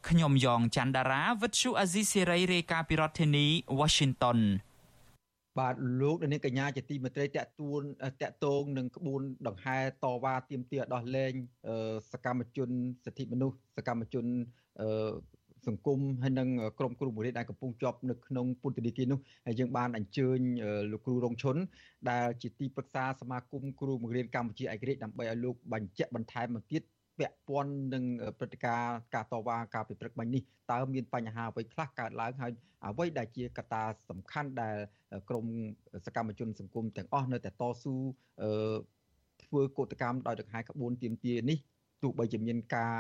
[0.08, 3.46] ខ្ញុំយ៉ងច័ន្ទដារាវិទ្យុអាស៊ីសេរីរាយការណ៍ពីរដ្ឋធានី
[3.78, 4.38] Washington
[5.58, 7.80] បាទលោកនាងកញ្ញាជាទីមេត្រីតកទួន
[8.22, 11.32] តកតងនឹងក្បួនដង្ហែតវ៉ាទៀមទាដោះលែង
[12.12, 12.70] សកម្មជន
[13.04, 14.26] សិទ្ធិមនុស្សសកម្មជន
[15.68, 20.38] សង្គមហើយនិងក្រុមគ្រូបង្រៀនដែលកំពុងជាប់នៅក្នុងពន្ធនាគារនោះហើយយើងបានអញ្ជើញ
[20.92, 21.56] លោកគ្រូរងឈុន
[22.10, 26.82] ដែលជាទីប្រឹក្សាសមាគមគ្រូបង្រៀនកម្ពុជាឯករាជ្យដើម្បីឲ្យលោកបញ្ជាក់បន្ថែមមកទៀត
[27.18, 28.04] ពាក់ព័ន្ធនឹង
[28.38, 32.52] ព្រឹត្តិការណ៍ការតវ៉ាការពិព្រឹកបាញ់នេះតើមានបញ្ហាអ្វីខ្លះកើតឡើងហើយ
[32.84, 34.76] អ្វីដែលជាកត្តាសំខាន់ដែល
[35.28, 35.46] ក្រម
[36.06, 37.94] សកម្មជនសង្គមទាំងអស់នៅតែតស៊ូ
[39.42, 41.58] ធ្វើកោតកម្មដោយដង្ហែក្បួនទៀមទានេះ
[42.02, 42.94] ទោះបីជាមានការ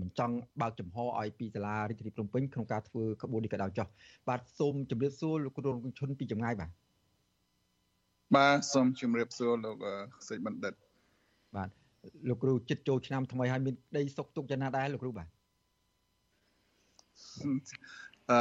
[0.00, 3.86] មិនចង់បើកចំហឲ្យពីសាលារាជធានីភ្នំពេញក្នុងការធ្វើក្បួននេះក៏ដោយចោះ
[4.28, 6.70] បាទសូមជម្រាបសួរលោកគ្រូរងឈុនពីចម្ងាយបាទ
[8.36, 9.76] បាទសូមជម្រាបសួរលោក
[10.28, 10.74] សេចបណ្ឌិត
[11.56, 11.68] បាទ
[12.28, 15.28] លោកគ្រូចិត្តចូលឆ្នាំថ្មីហើយមានក្តីសុខទុក្ខយ៉ាងណាដែរលោកគ្រូបាទ
[18.30, 18.40] អឺ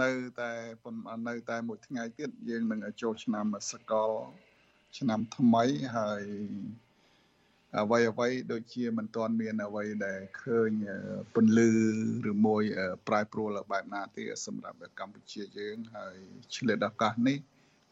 [0.00, 0.10] នៅ
[0.40, 0.50] តែ
[0.84, 4.10] ប៉ុន្មាននៅតែមួយថ្ងៃទៀតយើងនឹងចូលឆ្នាំសកល
[4.98, 5.64] ឆ្នាំថ្មី
[5.96, 6.22] ហើយ
[7.74, 10.70] អ្វីអ្វីដូចជាមិនទាន់មានអ្វីដែលឃើញ
[11.34, 11.70] ពន្លឺ
[12.30, 12.62] ឬមួយ
[13.08, 16.16] ប្រែប្រួលបែបណាទេសម្រាប់កម្ពុជាយើងហើយ
[16.56, 17.38] ឆ្លៀតឱកាសនេះ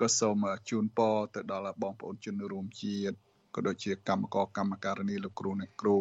[0.00, 3.16] ក៏សូមជូនពរទៅដល់បងប្អូនជនរួមជាតិ
[3.54, 5.98] ក៏ដូចជាកម្មករកម្មការិនីលោកគ្រូអ្នកគ្រូ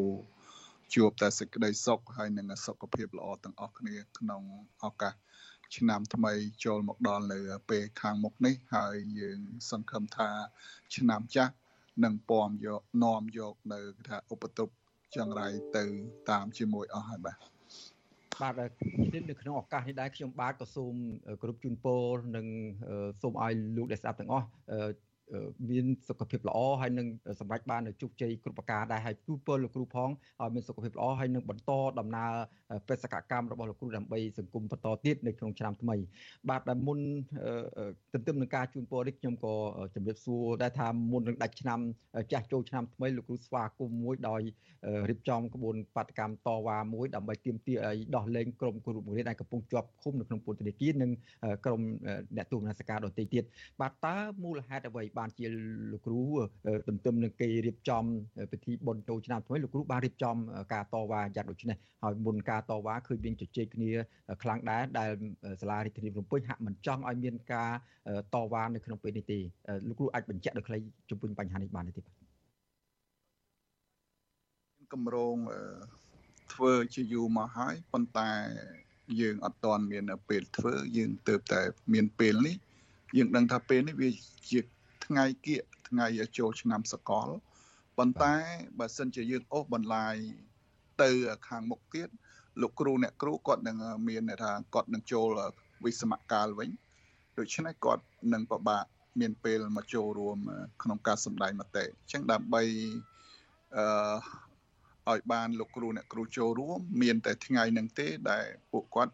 [0.96, 4.42] ជួបតែសេចក្តីសុខហើយនិងសុខភាពល្អទាំងអស់គ្នាក្នុង
[4.86, 5.14] ឱកាស
[5.76, 6.34] ឆ្នាំថ្មី
[6.66, 10.30] ចូលមកដល់នៅពេលខាងមុខនេះហើយយើងសង្ឃឹមថា
[10.96, 11.54] ឆ្នាំចាស់
[12.04, 14.68] និងពំយកនាំយកនៅថាឧបតុប
[15.16, 15.84] ចង្រៃទៅ
[16.30, 17.38] តាមជាមួយអស់ហើយបាទ
[18.42, 18.54] បាទ
[19.30, 20.96] នៅក្នុងឱកាសនេះដែរខ្ញុំបាទក៏សូម
[21.42, 22.04] គ្រប់ជូនពរ
[22.36, 22.48] និង
[23.22, 24.48] សូមឲ្យលោកដែលស្ដាប់ទាំងអស់
[25.70, 27.08] មានសុខភាពល្អហើយនឹង
[27.40, 30.10] សម្រេចបាននូវជោគជ័យគ្រប់ប្រការដែរហើយទូពលលោកគ្រូផង
[30.42, 32.32] ឲ្យមានសុខភាពល្អហើយនឹងបន្តដំណើរ
[32.88, 35.96] បេសកកម្មរបស់លោកគ្រូដើម្បីសង្គមបន្តទៀតនៅក្នុងឆ្នាំថ្មី
[36.50, 37.00] បាទដែលមុន
[38.14, 39.54] ទន្ទឹមនឹងការជូនពរនេះខ្ញុំក៏
[39.96, 41.80] ជម្រាបសួរដែរថាមុននឹងដាច់ឆ្នាំ
[42.32, 44.42] ចាស់ចូលឆ្នាំថ្មីលោកគ្រូស្វាគមន៍មួយដោយ
[45.10, 51.12] រៀបចំក្បួនបាតកម្មតវ៉ាមួយដើម្បីទាមទារឲ្យដោះលែងក្រុមគ្រូបង្រៀនដែលកំពុងជាប់ឃុំនៅក្នុងពន្ធនាគារនិង
[51.66, 51.82] ក្រុម
[52.38, 53.44] អ្នកទូតនសិការដទៃទៀត
[53.82, 55.45] បាទតើមូលហេតុអ្វីបានជា
[55.91, 56.21] លោកគ្រូ
[56.88, 58.04] ទន្ទឹមនឹងគេរៀបចំ
[58.52, 60.36] ពិធីបុណ្យចូលឆ្នាំថ្មីលោកគ្រូបានរៀបចំ
[60.73, 63.91] ការតវ៉ាយ៉ាងដូចនេះហើយមុនការតវ៉ាឃើញមានជជែកគ្នា
[64.43, 65.10] ខ្លាំងដែរដែល
[65.62, 67.71] សាលារាជធានីភ្នំពេញហាក់មិនចង់ឲ្យមានការ
[68.34, 69.39] តវ៉ានៅក្នុងពេលនេះទេ
[69.88, 70.78] លោកគ្រូអាចបញ្ជាក់ដោយខ្លី
[71.10, 72.15] ជំវិញបញ្ហានេះបានទេបាទ
[74.93, 75.38] គម្រោង
[76.54, 78.30] ធ្វើជាយូរមកហើយប៉ុន្តែ
[79.19, 81.62] យើងអត់ទាន់មានពេលធ្វើយើងទៅតែ
[81.93, 82.56] មានពេលនេះ
[83.17, 84.10] យើងដឹងថាពេលនេះវា
[84.52, 84.60] ជា
[85.13, 87.28] ថ្ងៃគៀកថ្ងៃចូលឆ្នាំសកល
[87.97, 88.36] ប៉ុន្តែ
[88.80, 90.15] បើសិនជាយើងអូសបន្លាយ
[91.04, 91.12] ទៅ
[91.47, 92.10] ខាងមុខទៀត
[92.62, 95.28] លោកគ្រូអ្នកគ្រូគាត់នឹងមានថាគាត់នឹងចូល
[95.86, 96.69] វិសមកាលវិញ
[97.38, 98.86] ដូច្នេះគាត់នឹងពិបាក
[99.19, 100.38] មានពេលមកចូលរួម
[100.84, 102.63] ក្នុងការសម្ដែងមតិអញ្ចឹងដើម្បី
[103.78, 103.86] អឺ
[105.12, 109.13] ឲ្យបានលោកគ្រូអ្នកគ្រូចូលរួមមានតែថ្ងៃនឹងទេដែលពួកគាត់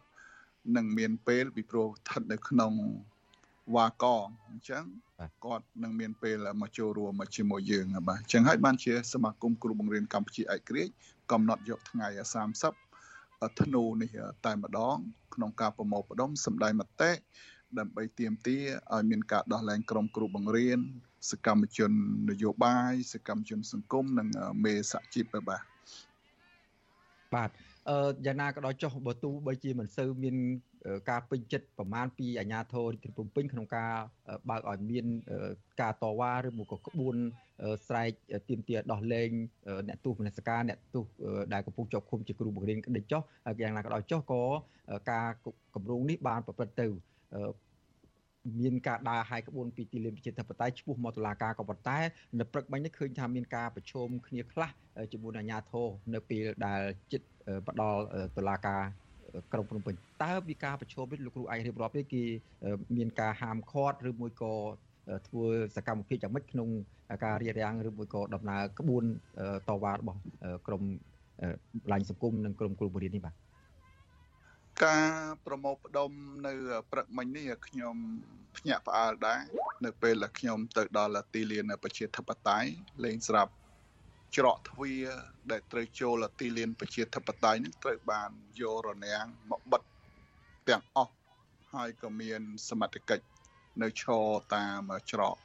[0.76, 2.74] នឹងមានពេលពីព្រោះស្ថិតនៅក្នុង
[3.76, 4.06] វ៉ាក
[4.50, 4.84] អញ្ចឹង
[5.46, 10.94] គាត់នឹងមានពេលមកចូលរួមមកជាមួយយើងបាទអញ្ចឹងហើយបានជាសមាគមគ្រូបង្រៀនកម្ពុជាឯករាជ្យ
[11.32, 12.08] កំណត់យកថ្ងៃ
[12.84, 14.12] 30ធ្នូនេះ
[14.46, 14.98] តែម្ដង
[15.36, 17.12] ក្នុងការប្រមូលផ្ដុំសម្ដែងមតិ
[17.80, 20.80] ដើម្បីទាមទារឲ្យមានការដោះលែងក្រុមគ្រូបង្រៀន
[21.32, 21.92] សកម្មជន
[22.30, 24.28] នយោបាយសកម្មជនសង្គមនិង
[24.64, 25.64] មេសហជីពបាទ
[27.34, 27.50] បាទ
[27.90, 30.36] អឺយ៉ាងណាក៏ដោយចុះបើទោះបីជាមិនសូវមាន
[31.10, 33.94] ការពេញចិត្តប្រមាណពីអាជ្ញាធររាជធានីភ្នំពេញក្នុងការ
[34.50, 35.06] បើកឲ្យមាន
[35.82, 37.16] ការតវ៉ាឬមកក៏ក្បួន
[37.88, 38.12] ស្រែក
[38.50, 39.30] ទាមទារដោះលែង
[39.88, 41.06] អ្នកទោសមនសិការអ្នកទោស
[41.54, 43.22] ដែលកំពុងជាប់ឃុំជាគ្រូបង្រៀនក្តីចុះ
[43.62, 44.44] យ៉ាងណាក៏ដោយចុះក៏
[45.12, 45.28] ការ
[45.76, 46.88] គម្រោងនេះបានប្រព្រឹត្តទៅ
[48.60, 52.00] មានការដើរហាយក្បួនពីទីលានប្រជាធិបតេយ្យឈ្មោះមកតុលាការក៏ប៉ុន្តែ
[52.40, 54.70] នៅព្រឹកមិញនេះឃើញថាមានការប្រជុំគ្នាខ្លះ
[55.12, 57.28] ជាមួយអាជ្ញាធរនៅពេលដែលចិត្ត
[57.68, 58.02] ផ្ដល់
[58.38, 58.84] តុលាការ
[59.54, 62.24] ក្រុងភ្នំពេញតើវិការប្រជុំនេះលោកគ្រូអាចរៀបរាប់ទេគេ
[62.98, 64.54] មានការហាមឃាត់ឬមួយក៏
[65.28, 66.70] ធ្វើសកម្មភាពយ៉ាងម៉េចក្នុង
[67.26, 69.04] ការរៀបរៀងឬមួយក៏ដំណើរក្បួន
[69.70, 70.20] តវ៉ារបស់
[70.68, 70.84] ក្រម
[71.92, 73.36] ឡាញសង្គមនិងក្រមគ្រូបង្រៀននេះបាទ
[74.86, 75.12] ការ
[75.46, 76.10] ប្រមូលផ្ដុំ
[76.48, 76.54] នៅ
[76.92, 77.96] ព្រឹកមិញនេះខ្ញុំ
[78.58, 79.40] ភ្ញាក់ផ្អើលដែរ
[79.86, 82.70] នៅពេលដែលខ្ញុំទៅដល់ទីលានប្រជាធិបតេយ្យ
[83.04, 83.52] លេងស្រាប់
[84.36, 85.08] ច្រកទ្វារ
[85.52, 88.30] ដែលត្រូវចូលទីលានប្រជាធិបតេយ្យនឹងត្រូវបាន
[88.62, 89.82] យករនាំងមកបិទ
[90.70, 91.14] ទាំងអស់
[91.74, 93.26] ហើយក៏មានសមត្ថកិច្ច
[93.82, 95.36] នៅឈរតាមច្រក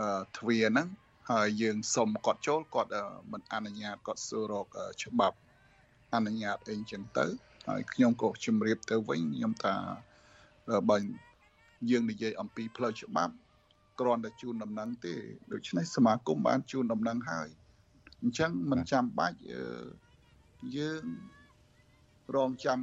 [0.00, 0.88] អឺទ្វារហ្នឹង
[1.30, 2.90] ហើយយើងសុំគាត់ចូលគាត់
[3.32, 4.66] មិនអនុញ្ញាតគាត់សួររក
[5.02, 5.36] ច្បាប់
[6.14, 7.26] អនុញ្ញាតអីចឹងទៅ
[7.68, 9.74] ហើយខ្ញុំក៏ជម្រាបទៅវិញខ្ញុំថា
[10.90, 10.96] បើ
[11.90, 13.34] យើងនិយាយអំពីផ្លូវច្បាប់
[14.00, 15.14] គ្រាន់តែជូនដំណឹងទេ
[15.52, 17.48] ដូច្នេះសមាគមបានជូនដំណឹងហើយ
[18.22, 19.38] អញ្ចឹងមិនចាំបាច់
[20.76, 21.04] យើង
[22.34, 22.78] រងចាំ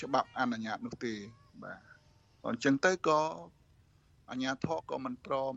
[0.00, 1.14] ច្បាប់អនុញ្ញាតនោះទេ
[1.62, 1.80] បាទ
[2.48, 3.20] អញ្ចឹងទៅក៏
[4.30, 5.52] អញ្ញាធរក៏មិនព្រម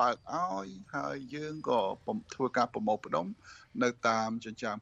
[0.00, 1.80] បើកឲ្យហើយយើងក៏
[2.34, 3.26] ធ្វើការប្រមូលផ្ដុំ
[3.82, 4.76] នៅតាមចិញ្ចើម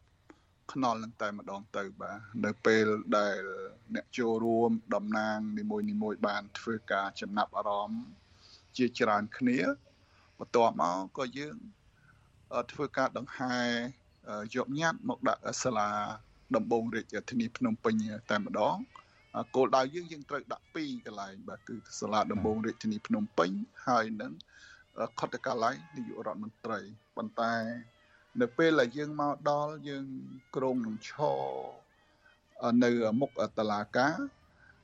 [0.73, 2.87] ខ្នល់នឹងតែម្ដងទៅបាទនៅពេល
[3.19, 3.39] ដែល
[3.95, 8.03] អ្នកចូលរួមតំណាងនីមួយនីមួយបានធ្វើការចំណាប់អារម្មណ៍
[8.77, 9.59] ជាច្រើនគ្នា
[10.39, 11.57] បន្ទាប់មកក៏យើង
[12.73, 13.57] ធ្វើការដង្ហែ
[14.55, 15.91] យកញត្តិមកដាក់សាលា
[16.57, 17.95] ដំបងរាជធានីភ្នំពេញ
[18.31, 18.77] តែម្ដង
[19.55, 23.51] គោលដៅយើងយើងត្រូវដាក់ពីរកន្លែងបាទគឺសាលាដំបងរាជធានីភ្នំពេញ
[23.87, 24.33] ហើយនឹង
[25.19, 26.79] ខុទ្ទកាល័យនាយករដ្ឋមន្ត្រី
[27.17, 27.55] ប៉ុន្តែ
[28.41, 30.07] នៅពេលដែលយើងមកដល់យើង
[30.57, 31.43] ក្រងនឹងឈរ
[32.85, 34.17] នៅមុខតឡាការ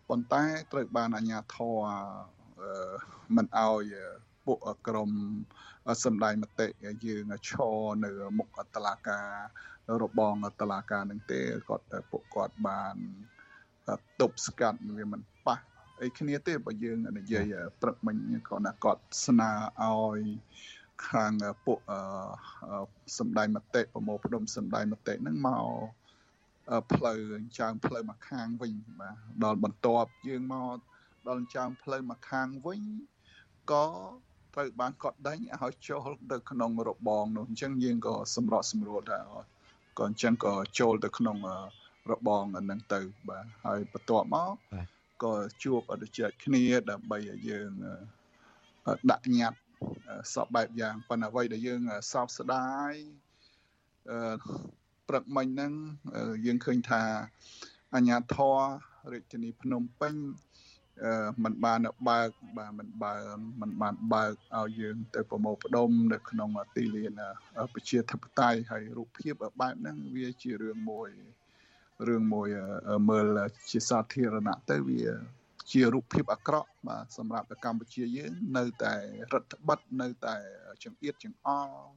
[0.09, 1.79] ប៉ុន្តែត្រូវបានអាជ្ញាធរ
[3.37, 3.85] មិនអោយ
[4.47, 5.11] ពួកក្រម
[6.05, 6.67] សម្ដែងមតិ
[7.07, 9.29] យើងឈរនៅមុខតឡាការ
[10.03, 12.97] របងតឡាការនឹងទេគាត់ពួកគាត់បាន
[14.21, 15.59] ទប់ស្កាត់វាមិនប៉ះ
[16.03, 18.17] អីគ្នាទេបើយើងនិយាយព្រឹកមិញ
[18.49, 19.51] គាត់ណាគាត់ស្នើ
[19.83, 20.21] ឲ្យ
[21.09, 21.33] ខាង
[21.65, 21.79] ពួក
[23.19, 25.67] សម្ដែងមតិប្រមូលផ្ដុំសម្ដែងមតិហ្នឹងមក
[26.93, 27.19] ផ្លូវ
[27.59, 30.77] ចើមផ្លូវមកខាងវិញបាទដល់បន្ទាប់យើងមក
[31.29, 32.83] ដល់ចើមផ្លូវមកខាងវិញ
[33.73, 33.87] ក៏
[34.55, 39.25] ត្រូវបានកត់ដេញឲ្យចូលទៅក្នុងរបងនោះអញ្ចឹងយើងក៏សម្រកសម្រួលដែរ
[39.99, 41.37] ក៏អញ្ចឹងក៏ចូលទៅក្នុង
[42.13, 44.51] របងហ្នឹងទៅបាទហើយបន្ទាប់មក
[45.25, 47.71] ក៏ជួបអនុជាគ្នាដើម្បីឲ្យយើង
[49.11, 49.59] ដាក់ញត្តិ
[50.35, 51.81] សពបែបយ៉ាងប៉ុន្តែអ្វីដែលយើង
[52.13, 52.93] សោកស្ដាយ
[54.11, 54.19] អឺ
[55.09, 55.73] ព្រឹកមិញហ្នឹង
[56.47, 57.03] យើងឃើញថា
[57.95, 58.59] អញ្ញាធរ
[59.13, 60.54] រាជធានីភ្នំពេញអឺ
[61.44, 63.14] มันបានបើកបាទมันបើ
[63.62, 67.22] มันបានបើកឲ្យយើង ទៅប្រមូលផ្ដុំនៅក្នុងទីលាន
[67.74, 71.10] ប្រជាធិបតេយ្យហើយរូបភាពបែបហ្នឹងវាជារឿងមួយ
[72.08, 72.48] រឿងមួយ
[73.10, 73.40] មើល
[73.72, 75.04] ជាសាធារណៈទៅវា
[75.72, 78.96] ជារូបភាពអាក្រក់បាទសម្រាប់កម្ពុជាយើងនៅតែ
[79.34, 80.36] រដ្ឋបတ်នៅតែ
[80.84, 81.90] ចង្អៀតចង្អល់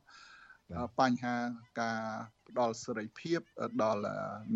[1.00, 1.36] បញ្ហា
[1.82, 2.00] ការ
[2.48, 3.40] ផ្ដល់សេរីភាព
[3.84, 4.02] ដល់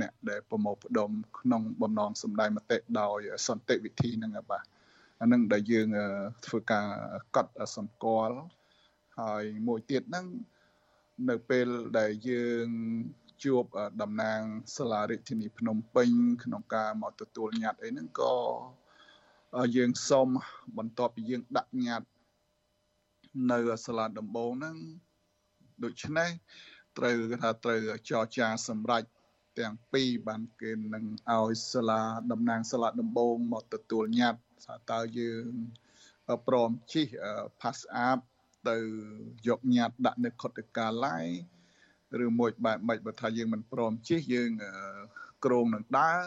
[0.02, 4.64] អ្នកដែលប្រមូលផ្ដុំក្នុងបំណងសម្ដែងមតិដោយសន្តិវិធីហ្នឹងបាទ
[5.22, 5.88] អានឹងដែលយើង
[6.46, 6.88] ធ្វើការ
[7.36, 8.38] កត់សម្គាល់
[9.20, 10.26] ហើយមួយទៀតហ្នឹង
[11.30, 11.68] នៅពេល
[12.00, 12.68] ដែលយើង
[13.44, 13.64] ជួប
[14.02, 14.42] តំណាង
[14.78, 16.10] សាលារាជធានីភ្នំពេញ
[16.44, 18.36] ក្នុងការមកទទួលញត្តិអីហ្នឹងក៏
[19.76, 20.28] យើងសូម
[20.78, 22.08] បន្ទាប់ពីយើងដាក់ញត្តិ
[23.52, 24.78] នៅសាលាដំបងហ្នឹង
[25.86, 26.30] ដូច្នេះ
[26.98, 29.08] ត្រូវថាត្រូវចរចាសម្រាប់
[29.60, 35.52] ទាំងពីរបានគេនឹងឲ្យសាលាតំណាងសាលាដំបងមកទទួលញត្តិថាតើយើង
[36.48, 37.08] ព្រមជិះ
[37.62, 38.20] pass app
[38.70, 38.78] ទៅ
[39.48, 41.26] យកញត្តិដាក់នៅខុទ្ទកាល័យ
[42.26, 44.52] ឬមួយបែបមិនបើថាយើងមិនព្រមជិះយើង
[45.46, 46.20] ក្រងនឹងដើរ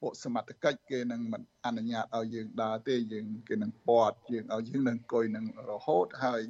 [0.00, 6.42] ពួកសមត្ថកិច្ចគេនឹងមិនអនុញ្ញាតឲ្យយើងដើរទេយើងគេនឹងពាត់យើងឲ្យយើងនឹងអង្គុយនឹងរហូតហើយ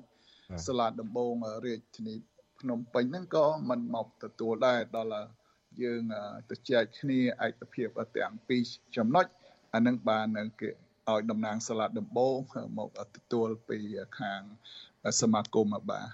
[0.67, 1.35] សាលាដំបង
[1.67, 2.15] រាជធានី
[2.61, 5.25] ភ្នំពេញហ្នឹងក៏មិនមកទទួលដែរដល់
[5.83, 6.03] យើង
[6.51, 8.63] ទៅចែកគ្នាឯកភាពទាំងពីរ
[8.97, 9.27] ចំណុច
[9.75, 10.27] អានឹងបាន
[10.61, 10.71] គេ
[11.11, 12.37] ឲ្យតំណាងសាលាដំបង
[12.79, 13.79] មកទទួលពី
[14.21, 14.41] ខាង
[15.21, 16.09] សមាគមបាទ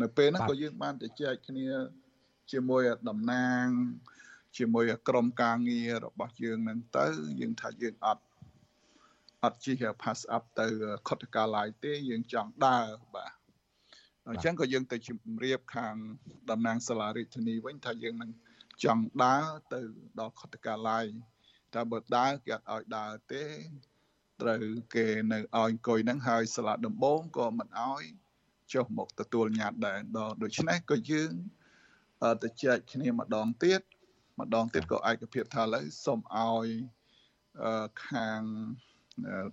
[0.00, 1.68] នៅពេលហ្នឹងក៏យើងបានទៅចែកគ្នា
[2.52, 3.64] ជាមួយតំណាង
[4.58, 7.06] ជាមួយក្រុមការងាររបស់យើងនឹងទៅ
[7.40, 8.24] យើងថាយើងអត់
[9.42, 10.66] អត់ជិះ pass up ទៅ
[11.08, 13.35] ខុទ្ទកាល័យទេយើងចង់ដើរបាទ
[14.30, 15.94] អញ្ចឹងក៏យើងទៅជម្រាបខាង
[16.50, 18.30] តំណាងសាលារាជធានីវិញថាយើងនឹង
[18.84, 19.80] ចង់ដើរទៅ
[20.20, 21.06] ដល់ខុទ្ទកាល័យ
[21.74, 23.44] តែបើដើរគេអត់ឲ្យដើរទេ
[24.42, 28.04] ត្រូវគេនៅឲ្យអង្គុយហ្នឹងហើយសាលាដំបងក៏មិនឲ្យ
[28.72, 31.32] ចុះមកទទួលញត្តិដែរដល់ដូច្នេះក៏យើង
[32.42, 33.80] ទៅចែកគ្នាម្ដងទៀត
[34.40, 36.68] ម្ដងទៀតក៏ឯកភាពថាឥឡូវសូមឲ្យ
[38.06, 38.40] ខាង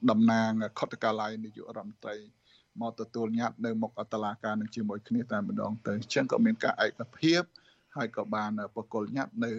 [0.09, 2.15] តំណាងខុទ្ទកាល័យនាយករដ្ឋមន្ត្រី
[2.81, 7.41] មកទទួលញត្តិនៅមុខអតឡាការនឹងជាមួយគ្នាតែម្ដងទៅអញ្ចឹងក៏មានការឯកភាព
[7.95, 9.51] ហើយក៏បានបកគលញត្តិនៅ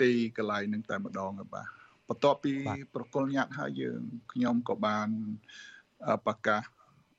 [0.00, 1.66] ទីកន្លែងនឹងតែម្ដងបាទ
[2.08, 2.52] បន្ទាប់ពី
[2.94, 4.00] ប្រគល់ញត្តិហើយយើង
[4.32, 5.08] ខ្ញុំក៏បាន
[6.26, 6.62] ប្រកាស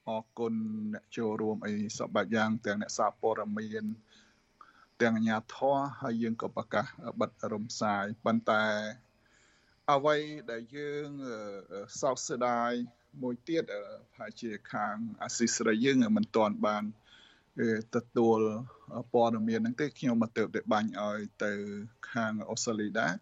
[0.07, 0.53] អរគុណ
[0.93, 3.83] អ្នកចូលរួមអីសពបែបយ៉ាងទាំងអ្នកសារព័ត៌មាន
[5.01, 6.85] ទាំងអាជ្ញាធរហើយយើងក៏ប្រកាស
[7.19, 8.65] បិទរំសាយប៉ុន្តែ
[9.91, 10.17] អ្វី
[10.51, 11.07] ដែលយើង
[12.01, 12.71] សោកស្ដាយ
[13.21, 13.81] មួយទៀតប្រ
[14.17, 16.83] ហែលជាខាងអាស៊ីស្រីយើងមិនទាន់បាន
[17.95, 18.39] ទទួល
[19.13, 21.51] ព័ត៌មានហ្នឹងទេខ្ញុំមកទៅតែបាញ់ឲ្យទៅ
[22.11, 23.13] ខាងអូស្ត្រាលីដែរ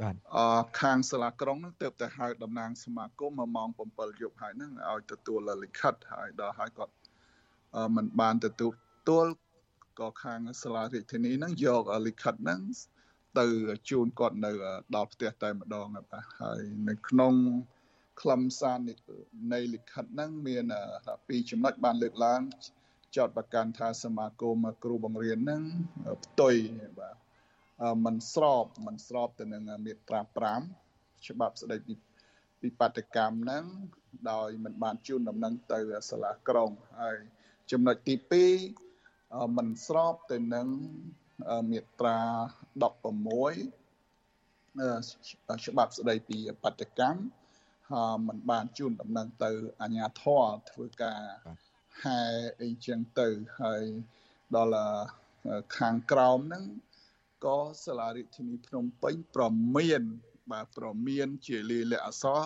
[0.00, 0.38] បាទអ
[0.80, 6.94] ខាងសាលាក្រុងហ្នឹងទៅតែហៅតំណាងសមាគមមកម៉ោង7យប់ហើយហ្នឹងឲ្យទទួលលិខិតហើយដល់ហើយគាត់
[7.96, 8.68] មិនបានទទួ
[9.24, 9.26] ល
[10.00, 12.60] ក៏ខាងសាលារាជធានីហ្នឹងយកលិខិតហ្នឹង
[13.38, 13.46] ទៅ
[13.90, 14.50] ជូនគាត់នៅ
[14.94, 17.34] ដល់ផ្ទះតែម្ដងបាទហើយនៅក្នុង
[18.21, 18.77] ខ្លឹមសារ
[19.53, 20.65] នៃលិខិតហ្នឹងមាន
[21.27, 22.41] ពីរចំណុចបានលើកឡើង
[23.17, 25.63] ចោតប្រកាន់ថាសមាគមគ្រូបង្រៀនហ្នឹង
[26.23, 26.55] ផ្ទុយ
[26.99, 27.15] បាទ
[28.05, 30.33] มันស្របมันស្របទៅនឹងមាត្រា5
[31.27, 31.93] ច្បាប់ស្តីពី
[32.61, 33.65] ពីបដកម្មហ្នឹង
[34.31, 36.69] ដោយมันបានជូនដំណឹងទៅសាលាក្រុង
[37.01, 37.17] ហើយ
[37.71, 38.15] ចំណុចទី
[38.81, 40.67] 2มันស្របទៅនឹង
[41.71, 42.19] មាត្រា
[42.83, 47.36] 16ច្បាប់ស្តីពីបដកម្មហើយ
[48.26, 49.50] มันបានជូនដំណឹងទៅ
[49.82, 51.22] អាជ្ញាធរធ្វើការ
[52.02, 52.20] ហែ
[52.62, 53.28] អីចឹងទៅ
[53.60, 53.84] ហើយ
[54.56, 54.86] ដល់
[55.78, 56.64] ខាងក្រោមហ្នឹង
[57.44, 59.44] ក៏សាលារាជធានីភ្នំពេញប្រ
[59.76, 60.02] មាន
[60.52, 62.44] បាទប្រមាន ជាលាលិអសរ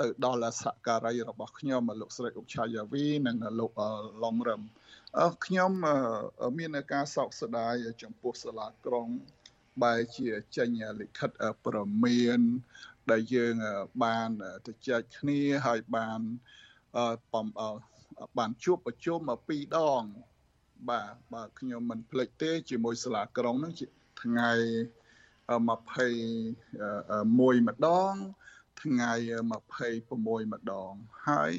[0.00, 3.72] ទៅដល់សក្ការីរបស់ខ្ញុំលោកស្រីអុកឆាយាវីនិងលោក
[4.24, 4.62] ឡុងរឹម
[5.44, 5.72] ខ្ញុំ
[6.58, 9.08] មានការសោកស្ដាយចំពោះសាលាក្រុង
[9.82, 10.68] បែរជាចេញ
[11.00, 11.30] លិខិត
[11.66, 12.40] ប្រមាន
[13.12, 13.54] ដែលយើង
[14.04, 14.28] បាន
[14.66, 16.20] ទៅចែកគ្នាហើយបាន
[17.32, 17.46] បំ
[18.38, 19.18] បានជួបប្រជុំ
[19.48, 20.02] ពីរដង
[20.90, 23.72] បាទបាទខ្ញុំមិនភ្លេចទេជាមួយសាលាក្រុងហ្នឹង
[24.22, 24.50] ថ្ងៃ
[25.50, 28.14] 21ម្ដង
[28.82, 29.12] ថ្ងៃ
[29.70, 30.90] 26ម្ដង
[31.28, 31.52] ហើយ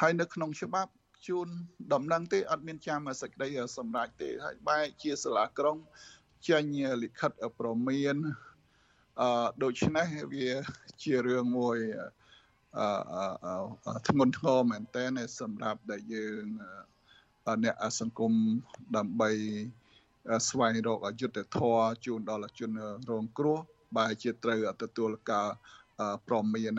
[0.00, 0.92] ហើយនៅក្នុងច្បាប់
[1.28, 1.48] ជូន
[1.92, 5.76] ដំណឹងទេអត់មានចាំសេចក្តីសម្រេចទេហើយបែរជាសាលាក្រុង
[6.48, 6.64] ចេញ
[7.02, 8.16] លិខិតប្រមាន
[9.20, 9.28] អឺ
[9.62, 10.48] ដូច្នេះវា
[11.02, 11.78] ជារឿងមួយ
[12.78, 15.04] អឺធ្ងន់ធ្ងរមែនតើ
[15.40, 16.44] សម្រាប់ដែលយើង
[17.64, 18.32] អ្នកសង្គម
[18.96, 19.30] ដើម្បី
[20.48, 22.70] ស្វែងរកយុទ្ធធរជូនដល់ជន
[23.10, 23.58] រងគ្រោះ
[23.96, 25.48] បែរជាត្រូវទទួលការ
[26.28, 26.72] ប្រមាន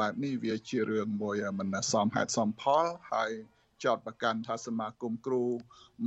[0.00, 3.30] បែបនេះវាជារឿងមួយមិនសមហេតុសមផលហើយ
[3.84, 5.44] ចោតប្រកាន់ថាសមាគមគ្រូ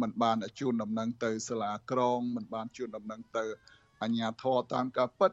[0.02, 3.46] មិនបានជូនដំណឹងទៅសាលាក្រុងមិនបានជូនដំណឹងទៅ
[4.02, 5.32] អាជ្ញាធរតាមការពិត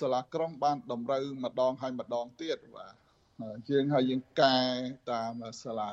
[0.00, 2.94] សាលាក្រុងបានតម្រូវម្ដងហើយម្ដងទៀតបាទ
[3.70, 4.58] យើងហើយយើងកែ
[5.12, 5.88] តាមសាលា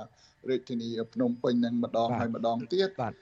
[0.50, 3.14] រាជធានីភ្នំពេញនឹងម្ដងហើយម្ដងទៀតបាទ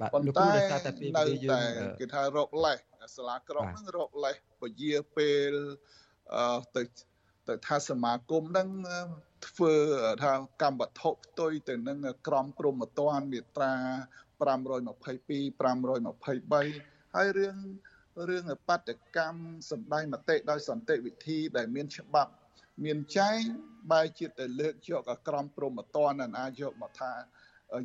[0.00, 0.48] បាទប៉ុន្តែ
[0.86, 2.78] តែពេលវេលាយើងគេថារកលេស
[3.16, 5.52] សាលាក្រុងហ្នឹងរកលេសពជាពេល
[6.34, 6.82] អឺទៅ
[7.48, 8.68] ទៅថាសមាគមហ្នឹង
[9.48, 9.74] ធ្វើ
[10.22, 13.72] ថាកម្មវត្ថុផ្ទុយទៅនឹងក្រមព្រំត្តនមេត្រា
[14.38, 14.46] 522
[15.60, 17.56] 523ហើយរឿង
[18.28, 22.32] រឿងបដកម្មសម្ដែងមតិដោយសន្តិវិធីដែលមានច្បាប់
[22.84, 23.40] មានចែង
[23.92, 27.12] បែរជាទៅលើកយកអក្រមព្រមត្តនណាយកមកថា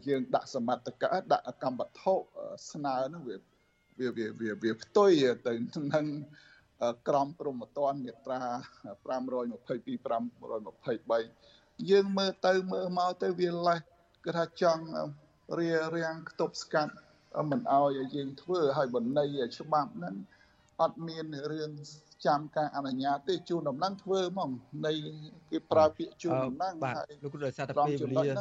[0.08, 2.14] យើងដាក់សមត្ថកិច្ចដាក់កម្មវត្ថុ
[2.72, 3.38] ស្នើនឹងវា
[4.00, 5.12] វាវាវាផ្ទុយ
[5.48, 5.54] ទៅ
[5.94, 6.06] នឹង
[7.08, 8.42] ក្រមព្រមត្តនមាត្រា
[9.06, 10.02] 522
[11.26, 13.80] 523យើងមើលទៅមើលមកទៅវាលេះ
[14.26, 14.84] គឺថាចង់
[15.60, 16.94] រារាំងខ្ទប់ស្កាត់
[17.50, 19.24] មិនអោយយើងធ្វើឲ្យបណ្ណៃ
[19.58, 20.16] ច្បាប់ហ្នឹង
[20.82, 21.72] អត់មានរឿង
[22.26, 24.50] ចាំការអនុញ្ញាតទេជូនដំណឹងធ្វើហ្មង
[24.86, 24.94] នៃ
[25.52, 28.32] គេប្រើពាក្យជូនដំណឹងហើយលោកគ្រូដោយសារតែពេលវេលា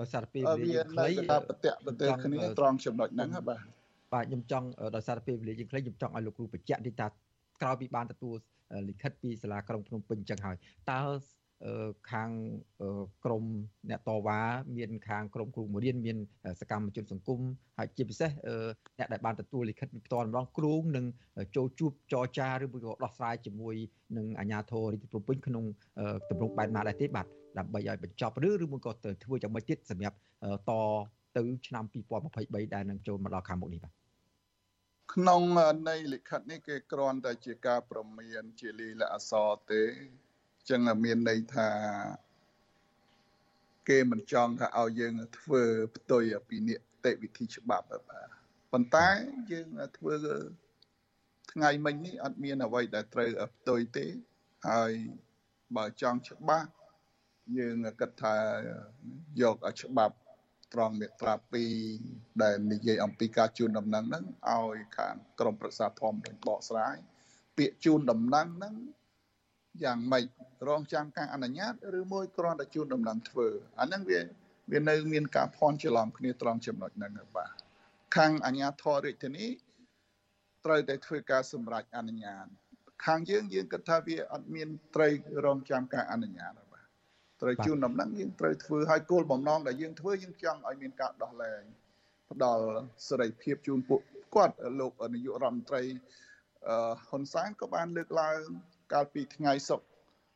[0.00, 3.60] ដោយសារតែពេលវេលាខ្លីតែប្រតិបត្តិគ្នាត្រង់ចំណុចហ្នឹងបាទ
[4.12, 7.06] បាទខ្ញុំចង់ដោយសារតែពេលវេលាយើងខ្លីខ្ញុំចង់ឲ្យលោកគ្រូបញ្ជាក់ទីតា
[7.62, 8.34] ក្រោយពីបានទទួល
[8.88, 10.56] លិខិតពីសាលាក្រុងភ្នំពេញអញ្ចឹងហើយ
[10.90, 11.00] តើ
[12.10, 12.30] ខាង
[13.24, 13.44] ក្រម
[13.90, 14.40] អ្នកតវ៉ា
[14.76, 16.16] មានខាងក្រមគ្រូបង្រៀនមាន
[16.60, 17.40] សកម្មជនសង្គម
[17.78, 18.30] ហើយជាពិសេស
[18.98, 21.04] អ្នកដែលបានទទួលលិខិតផ្ទាល់ម្ដងគ្រូនឹង
[21.56, 23.74] ចូលជួបចរចាឬមួយក៏ដោះស្រាយជាមួយ
[24.16, 25.64] នឹងអាជ្ញាធររាជធានីភ្នំពេញក្នុង
[26.30, 27.26] ទម្រង់បែបណាដែរទេបាទ
[27.58, 30.16] ដើម្បីឲ្យបញ្ចប់ឬឬមួយក៏ទៅធ្វើយ៉ាងម៉េចទៀតសម្រាប់
[30.70, 30.72] ត
[31.36, 31.84] ទៅឆ្នាំ
[32.30, 33.92] 2023ដែលនឹងចូលមកដល់ខាងមុខនេះបាទ
[35.14, 35.42] ក្នុង
[35.88, 39.82] នៃលិខិតនេះគេគ្រាន់តែជាការប្រមានជាលីលអសរទេ
[40.70, 41.68] ចឹងមានន័យថា
[43.88, 45.62] គេមិនចង់ថាឲ្យយើងធ្វើ
[45.96, 48.30] ផ្ទុយពីនីតិវិធីច្បាប់បាទ
[48.72, 49.08] ប៉ុន្តែ
[49.50, 50.14] យើងធ្វើ
[51.52, 54.06] ថ្ងៃមិញនេះអត់មានអ្វីដែលត្រូវផ្ទុយទេ
[54.68, 54.92] ហើយ
[55.76, 56.68] បើចង់ច្បាស់
[57.58, 58.36] យើងគិតថា
[59.40, 60.16] យកច្បាប់
[60.74, 61.34] ត្រង់មេត្រា
[61.88, 66.96] 2ដែលនិយាយអំពីការជូនដំណឹងហ្នឹងឲ្យខាងក្រមប្រឹក្សាធម្មនឹងបកស្រាយ
[67.58, 68.74] ពាក្យជូនដំណឹងហ្នឹង
[69.84, 70.24] យ៉ាងម៉េច
[70.68, 73.48] រងចាំការអនុញ្ញាតឬមួយគ្រាន់តែជូនដំណឹងធ្វើ
[73.80, 74.20] អាហ្នឹងវា
[74.72, 77.52] វានៅមានការភ័ន្តច្រឡំគ្នាត្រង់ចំណុចហ្នឹងបាទ
[78.16, 79.46] ខាងអាជ្ញាធររាជធានី
[80.64, 82.46] ត្រូវតែធ្វើការសម្រេចអនុញ្ញាត
[83.06, 85.12] ខាងយើងយើងគិតថាវាអត់មានត្រូវ
[85.46, 86.86] រងចាំការអនុញ្ញាតបាទ
[87.42, 91.62] ត្រូវជូនដំណឹងយើងត្រូវធ្វើឲ្យគោលបំណងដែលយើងធ្វើយើងចង់ឲ្យមានការដោះលែង
[92.30, 92.64] ផ្ដល់
[93.08, 94.00] សេរីភាពជូនពួក
[94.34, 95.82] គាត់លោកនាយករដ្ឋមន្ត្រី
[97.08, 98.40] ហ៊ុនសែនក៏បានលើកឡើង
[98.92, 99.86] កាលពីថ្ងៃសុក្រ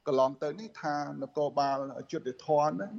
[0.06, 1.78] កន្លងទៅនេះថានគរបាល
[2.10, 2.92] យុតិធនហ្នឹង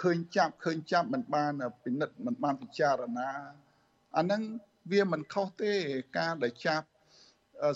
[0.00, 1.52] ឃើញចាប់ឃើញចាប់មិនបាន
[1.84, 3.30] ពិនិត្យមិនបានពិចារណា
[4.16, 4.42] អាហ្នឹង
[4.90, 5.72] វាមិនខុសទេ
[6.18, 6.86] ការដែលចាប់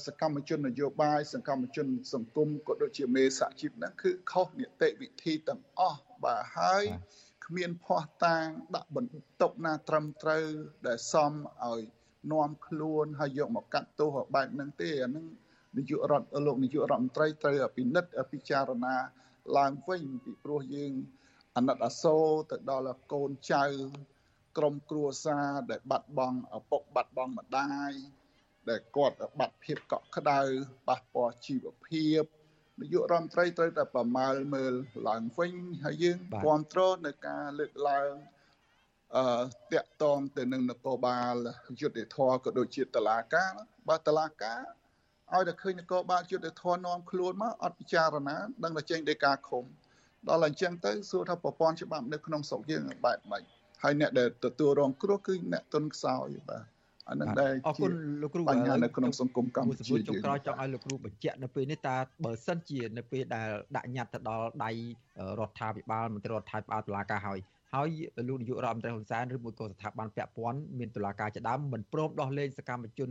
[0.07, 6.85] សកម្មជននយោបាយសកម្មជន សង្គមក៏ដូចជាមេសហជីពហ្នឹងគឺខុសនីតិវិធីទាំងអស់បាទហើយ
[7.46, 10.44] គ្មានភ័ស្តុតាងដាក់បន្ទុកណាត្រឹមត្រូវ
[10.87, 11.33] ដែលសម
[11.64, 11.81] ឲ្យ
[12.33, 15.27] នាំខ្លួនហើយយកមកកាត់ទោសបែបហ្នឹងទេអាហ្នឹង
[15.76, 18.96] នាយករដ្ឋលោកនាយករដ្ឋមន្ត្រីត្រូវពិនិត្យពិចារណា
[19.58, 20.92] ឡើងវិញពីព្រោះយើង
[21.56, 23.64] អាណិតអាសូរទៅដល់កូនចៅ
[24.58, 27.92] ក្រុមគ្រួសារដែលបាត់បង់ឪពុកបាត់បង់ម្ដាយ
[28.68, 30.40] ដែលគាត់បាត់ភាពកក់ក្ដៅ
[30.88, 32.22] ប៉ះពាល់ជីវភាព
[32.80, 34.74] នាយករដ្ឋមន្ត្រីត្រូវតែប្រមាលមើល
[35.08, 35.52] ឡើងវិញ
[35.85, 38.11] ហើយយើងគ្រប់គ្រងនៅការលើកឡើង
[39.16, 41.35] អឺតាក់តងទៅនឹងនគរបាល
[41.80, 43.52] យុតិធធក៏ដូចជាតឡាការ
[43.88, 44.61] បើតឡាការ
[45.34, 49.64] ឲ្យតែឃើញនគរបាលយុទ្ធធននាំខ្លួនមកអត់ពិចារណាដឹងតែចេញដីកាឃុំ
[50.28, 53.42] ដល់អញ្ចឹងទៅសួរថាប្រព័ន្ធច្បាប់នៅក្នុងស្រុកយើងបែបម៉េច
[53.82, 56.64] ហើយអ្នកដែលទទួលរងគ្រោះគឺអ្នកទុនខ្សោយបាទ
[57.08, 57.90] អានឹងដែរអរគុណ
[58.22, 64.70] លោកគ្រូបញ្ហានៅក្នុងសង្គមកម្ពុជាចុងក្រោយចង់ឲ្យលោកគ្រូបញ្ជាក់នៅពេលនេះតើបើសិនជានៅពេលដែលដាក់ញត្តិទៅដល់ដៃ
[65.40, 67.38] រដ្ឋាភិបាលមន្ត្រីរដ្ឋាភិបាលតុលាការហើយ
[67.74, 67.88] ហើយ
[68.28, 73.11] លោកនាយករដ្ឋមន្ត្រីហ៊ុនសែនឬមួយក៏ស្ថាប័នពាក់ព័ន្ធមានតុលាការជាដើមមិនព្រមដោះលែងសកម្មជន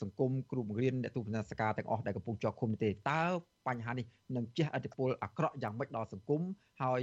[0.00, 3.22] សង្គមគ្រូបង្រៀនអ្នកទូតនសការទាំងអស់ដែលកំពុងជាប់ឃុំទេតើ
[3.66, 6.42] បញ្ហានេះនឹងជះឥទ្ធិពលអាក្រក់យ៉ាងម៉េចដល់សង្គម
[6.82, 7.00] ហើយ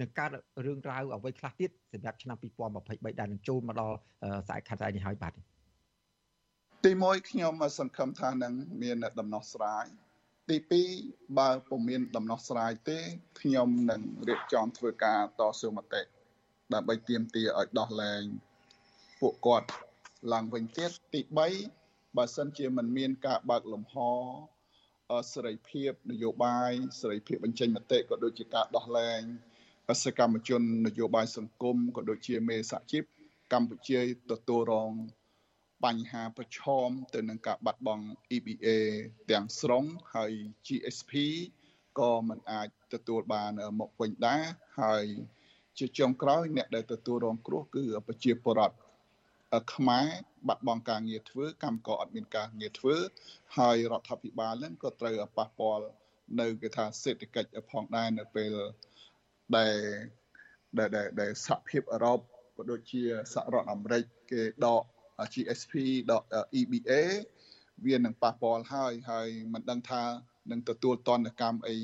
[0.00, 0.30] នឹងកើត
[0.64, 2.36] រឿងរ៉ាវអ្វីខ្លះទៀតសម្រាប់ឆ្នាំ
[2.78, 3.96] 2023ដែលនឹងចូលមកដល់
[4.48, 5.32] សាយខណ្ឌនេះហើយបាទ
[6.84, 8.52] ទី1ខ្ញុំសង្ឃឹមថានឹង
[8.82, 9.86] មានដំណោះស្រាយ
[10.50, 10.56] ទី
[10.94, 12.98] 2បើពុំមានដំណោះស្រាយទេ
[13.40, 16.02] ខ្ញុំនឹងរៀបចំធ្វើការតស៊ូមតិ
[16.74, 18.22] ដើម្បីទាមទារឲ្យដោះលែង
[19.20, 19.68] ពួកគាត់
[20.32, 21.20] ឡើងវិញទៀតទី
[21.68, 23.96] 3បើសិនជាមិនមានការបើកលំហ
[25.32, 29.20] សេរីភាពនយោបាយសេរីភាពបញ្ចេញមតិក៏ដូចជាការដោះលែង
[30.04, 33.04] សកម្មជននយោបាយសង្គមក៏ដូចជាមេសហជីព
[33.52, 34.00] កម្ពុជា
[34.30, 34.92] ទទួលរង
[35.84, 38.04] បញ្ហាប្រឈមទៅនឹងការបាត់បង់
[38.36, 38.68] EBA
[39.30, 40.32] ទាំងស្រុងហើយ
[40.66, 41.12] GSP
[41.98, 44.42] ក៏មិនអាចទទួលបានមកវិញដែរ
[44.80, 45.04] ហើយ
[45.78, 48.76] ជាចុងក្រោយអ្នកដែលទទួលរងគ្រោះគឺប្រជាពលរដ្ឋ
[49.74, 50.06] ខ្មែរ
[50.48, 52.96] បាត់បង់ការងារធ្វើកម្មករអត់មានការងារធ្វើ
[53.58, 55.84] ហើយរដ្ឋាភិបាលនឹងក៏ត្រូវប៉ះពាល់
[56.40, 58.52] នៅគេថាសេដ្ឋកិច្ចផងដែរនៅពេល
[59.56, 59.76] ដែល
[60.78, 62.18] ដែលដែលសហភាពអឺរ៉ុប
[62.56, 63.02] ក៏ដូចជា
[63.34, 64.82] សហរដ្ឋអាមេរិកគេដក
[65.32, 65.74] GSP
[66.10, 66.22] ដក
[66.60, 66.92] EBA
[67.86, 70.02] វានឹងប៉ះពាល់ហើយហើយមិនដឹងថា
[70.50, 71.76] នឹងទទួលតនកម្មអី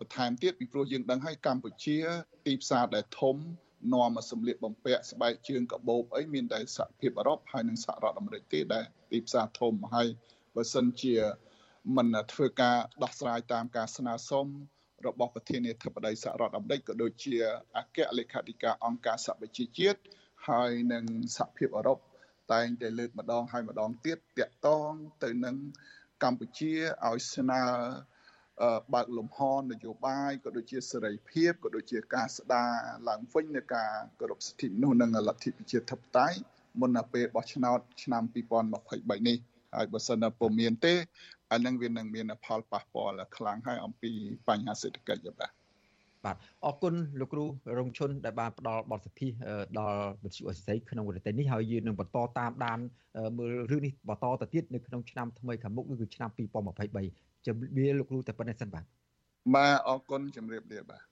[0.00, 1.98] បន្ថែមទៀតពីព្រោះយើងដឹងហើយកម្ពុជា
[2.46, 3.36] ទីផ្សារដែលធំ
[3.94, 10.08] នាំសម្លៀកបំពាក់ស្បែកជើងកាបូបអីមានតែសហភាពអឺរ៉ុបហើយនិងសហរដ្ឋអាមេរិកទេដែលទីផ្សារធំហើយ
[10.54, 11.14] បើសិនជា
[11.96, 14.46] មិនធ្វើការដោះស្រាយតាមការស្នើសុំ
[15.06, 17.34] របស់ប្រធានាធិបតីសហរដ្ឋអាមេរិកក៏ដូចជា
[17.78, 20.00] អគ្គលេខាធិការអង្គការសហប្រជាជាតិ
[20.48, 21.04] ហើយនិង
[21.36, 21.98] សហភាពអឺរ៉ុប
[22.52, 24.90] តែងតែលើកម្ដងហើយម្ដងទៀតតាក់ទង
[25.24, 25.56] ទៅនឹង
[26.22, 26.72] កម្ពុជា
[27.06, 27.62] ឲ្យស្នើ
[28.94, 29.38] បើកលំហ
[29.70, 32.72] នយោបាយក៏ដូចជាសេរីភាពក៏ដូចជាការស្ដារ
[33.08, 33.90] ឡើងវិញនៃការ
[34.20, 36.38] គោរពសិទ្ធិមនុស្សនិងលទ្ធិប្រជាធិបតេយ្យ
[36.80, 39.38] មុនដល់ពេលបោះឆ្នោតឆ្នាំ2023នេះ
[39.74, 40.94] ហើយបើសិនពុំមានទេ
[41.52, 44.12] អានឹងវានឹងមានផលប៉ះពាល់ខ្លាំងហើយអំពី
[44.48, 45.65] បញ្ហាសេដ្ឋកិច្ចបាទ
[46.26, 47.44] បាទអរគុណលោកគ្រូ
[47.78, 49.28] រងឈុនដែលបានផ្ដល់បទសភា
[49.78, 52.78] ដល់វិទ្យុអសិរ័យក្នុងប្រទេសនេះហើយយើងនឹងបន្តតាមដាន
[53.38, 58.84] មើលរឿងនេះបន្តទៅទៀតនៅក្នុងឆ្នាំថ្មីខាងមុខគឺឆ្នាំ2023ជំរាបលោកគ្រូតែប៉ុណ្្នេះសិនបាទ
[59.54, 61.02] បាទអរគុណជំរាបលាបាទ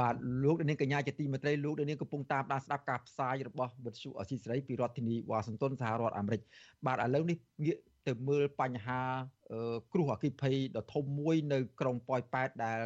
[0.00, 0.14] បាទ
[0.44, 6.40] លោកនាងកញ្ញាជាទីមេត្រីលោកនាងកំពុងតាមដានស្ដាប់ការផ្សាយរបស់វិទ្យុអស៊ីសេរីពីរដ្ឋធានីវ៉ាស៊ីនតោនសហរដ្ឋអាមេរិក
[6.86, 7.76] បាទឥឡូវនេះងាក
[8.06, 9.00] ទៅមើលបញ្ហា
[9.92, 12.78] គ្រោះអគ្គិភ័យដ៏ធំមួយនៅក្រុងប៉ោយប៉ែតដែល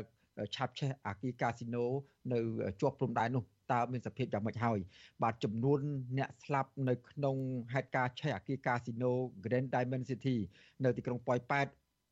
[0.54, 1.84] ឆាបឆេះអាគីកាស៊ីណូ
[2.32, 2.38] នៅ
[2.80, 4.78] ជាប់ព្រំដែននោះតើមានសភាពយ៉ាងម៉េចហើយ
[5.22, 5.80] បាទចំនួន
[6.18, 7.36] អ្នកស្លាប់នៅក្នុង
[7.74, 9.12] ហេតុការណ៍ឆេះអាគីកាស៊ីណូ
[9.44, 10.36] Grand Diamond City
[10.84, 11.66] នៅទីក្រុងប៉ោយប៉ែត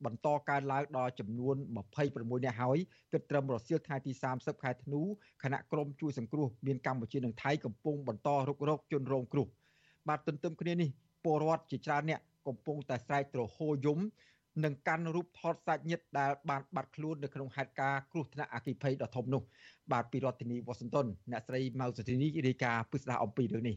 [0.05, 1.57] បន្តកើនឡើងដល់ចំនួន
[1.95, 2.79] 26នាក់ហើយ
[3.13, 5.01] គិតត្រឹមរសៀលថ្ងៃទី30ខែធ្នូ
[5.43, 9.47] គណៈក្រុមជួយសង្គ្រោះមានកម្ពុជានិងថៃកំពុងបន្តរុករកជនរងគ្រោះ
[10.09, 10.89] បាទទន្ទឹមគ្នានេះ
[11.25, 13.99] ពលរដ្ឋជាច្រើនអ្នក កំពុងតែស្រែកទ្រហោយំ
[14.65, 19.43] និងកាន់រូបថតសាច់ញាតិដែលបានបាត់ខ្លួននៅក្នុងហេតុការណ៍គ្រោះថ្នាក់អគ្គិភ័យដ៏ធំនោះ
[19.93, 23.77] បាទពីរដ្ឋធានីវ៉ាស៊ីនតោនអ្នកស្រីម៉ៅសុធីនីរាយការណ៍ពិស្ដារអំពីរឿងនេះ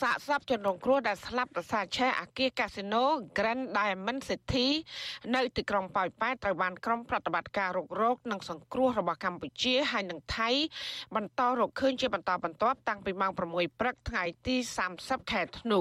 [0.00, 3.04] សាកសពជនរងគ្រោះដែលស្លាប់ដោយសារឆេះអាគារកាស៊ីណូ
[3.38, 4.68] Grand Diamond City
[5.34, 10.50] នៅទីក្រុងប៉ោយប៉ែតត្រូវបានក្រុមប្រតិបត្តិការរុករកនិងសង្គ្រោះរបស់កម្ពុជាហើយនិងថៃ
[11.16, 14.56] បន្តរកឃើញជាបន្តបន្ទាប់តាំងពីម៉ោង6ព្រឹកថ្ងៃទី
[14.92, 15.80] 30ខែធ្នូ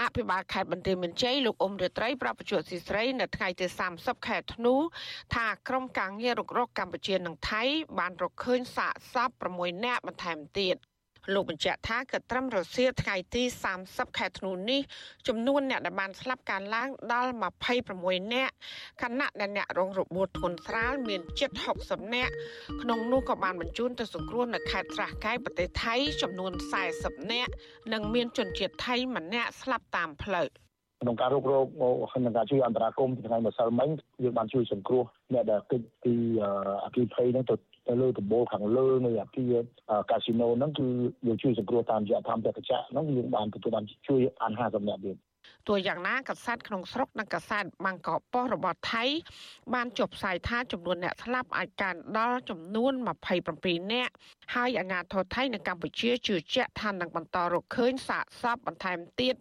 [0.00, 3.66] អភិបាលខេត្តបន្ទាយមានជ័យលោកអ៊ុំរាត្រីប្រាប់បញ្ជាស៊ីស្រីនៅថ្ងៃទី
[3.96, 4.74] 30ខែធ្នូ
[5.34, 7.62] ថាក្រុមការងាររុករកកម្ពុជានិងថៃ
[7.98, 10.76] បានរកឃើញសាកសព6នាក់បន្ថែមទៀត។
[11.32, 13.42] លោកបញ្ជាក់ថាក៏ត្រឹមរសៀលថ្ងៃទី
[13.80, 14.80] 30ខែធ្នូនេះ
[15.28, 17.30] ចំនួនអ្នកដែលបានស្លាប់កើនឡើងដល់
[17.82, 18.54] 26នាក់
[19.02, 21.50] ខណៈដែលអ្នករងរបួសធ្ងន់ស្រាលមានជិត
[21.82, 22.32] 60នាក់
[22.82, 26.52] ក្នុងនោះក៏បានបញ្ជូនទៅសង្គ្រោះនៅខេត្តស្រះកែវប្រទេសថៃចំនួន
[26.92, 27.52] 40នាក់
[27.92, 30.48] និងមានជនជាតិថៃម្នាក់ស្លាប់តាមផ្លូវ
[31.02, 31.66] ក្នុងការរុករក
[32.12, 33.88] ក្នុងការជួយអន្តរាគមន៍ថ្ងៃម្សិលមិញ
[34.22, 36.14] យើងបានជួយសង្គ្រោះអ្នកដែលគេចពី
[36.84, 37.56] អគិភ័យហ្នឹងទៅ
[37.86, 39.54] ទៅលើដំបូលខាងលើនៃអាគារ
[40.10, 40.86] កាស៊ីណូហ្នឹងគឺ
[41.26, 45.16] យើងជួយសង្គ្រោះតាមរយៈធម្មបេក្ខចក្រហ្នឹងយើងបានទទួលបានជួយអាន50នាក់ទៀត
[45.68, 49.04] ទោះយ៉ាងណាកាសែតក្នុងស្រុកនិងកាសែតបាងកកប៉ុស្តិ៍របស់ថៃ
[49.74, 52.92] បានចុះផ្សាយថាចំនួនអ្នកស្លាប់អាចកើនដល់ចំនួន
[53.42, 54.12] 27នាក់
[54.54, 59.34] ហើយអាជ្ញាធរថៃនៅកម្ពុជាជឿជាក់ថានឹងបន្តរកឃើញសាកសពបន្ថែមទៀត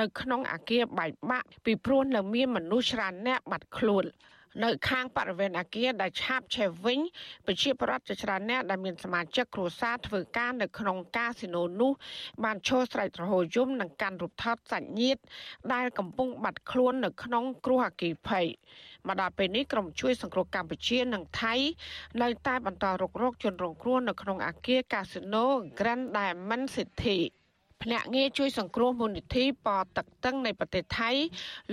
[0.00, 4.04] នៅក្នុងអាគារបែកបាក់ពីព្រោះនៅមានមនុស្សច្រើនអ្នកបាត់ខ្លួន
[4.62, 7.00] នៅខាងបរិវេណអាគារដែលឆាបឆេះវិញ
[7.46, 11.92] ប្រជាពលរដ្ឋជាច្រើនអ្នកដែលមានសមាជិកគ្រួសារធ្វើការនៅក្នុងកាស៊ីណូនោះ
[12.44, 15.22] បានឈរស្រែកទ្រហោយំនិងកាន់រូបថតសាច់ញាតិ
[15.74, 18.46] ដែលកំពុងបាត់ខ្លួននៅក្នុងគ្រោះអគ្គិភ័យ
[19.06, 21.54] មកដល់ពេលនេះក្រុមជួយសង្គ្រោះកម្ពុជានិងថៃ
[22.22, 25.46] នៅតែបន្តរុករកជនរងគ្រោះនៅក្នុងអាគារកាស៊ីណូ
[25.78, 27.18] Grand Diamond City
[27.84, 31.10] ភ្នាក់ងារជួយសង្គ្រោះមូលនិធិប៉ទឹកតឹងនៃប្រទេសថៃ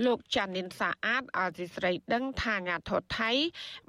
[0.04, 3.30] លោកចានិនសាអាតអាស៊ីស្រីដឹងថាអាញាធរថៃ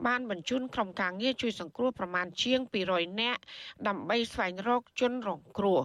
[0.05, 2.59] បានបញ្ជូនក្រុមការងារជួយសង្គ្រោះប្រមាណជាង
[2.91, 3.41] 200នាក់
[3.87, 5.79] ដើម្បីស្វែងរកជនរងគ្រោះ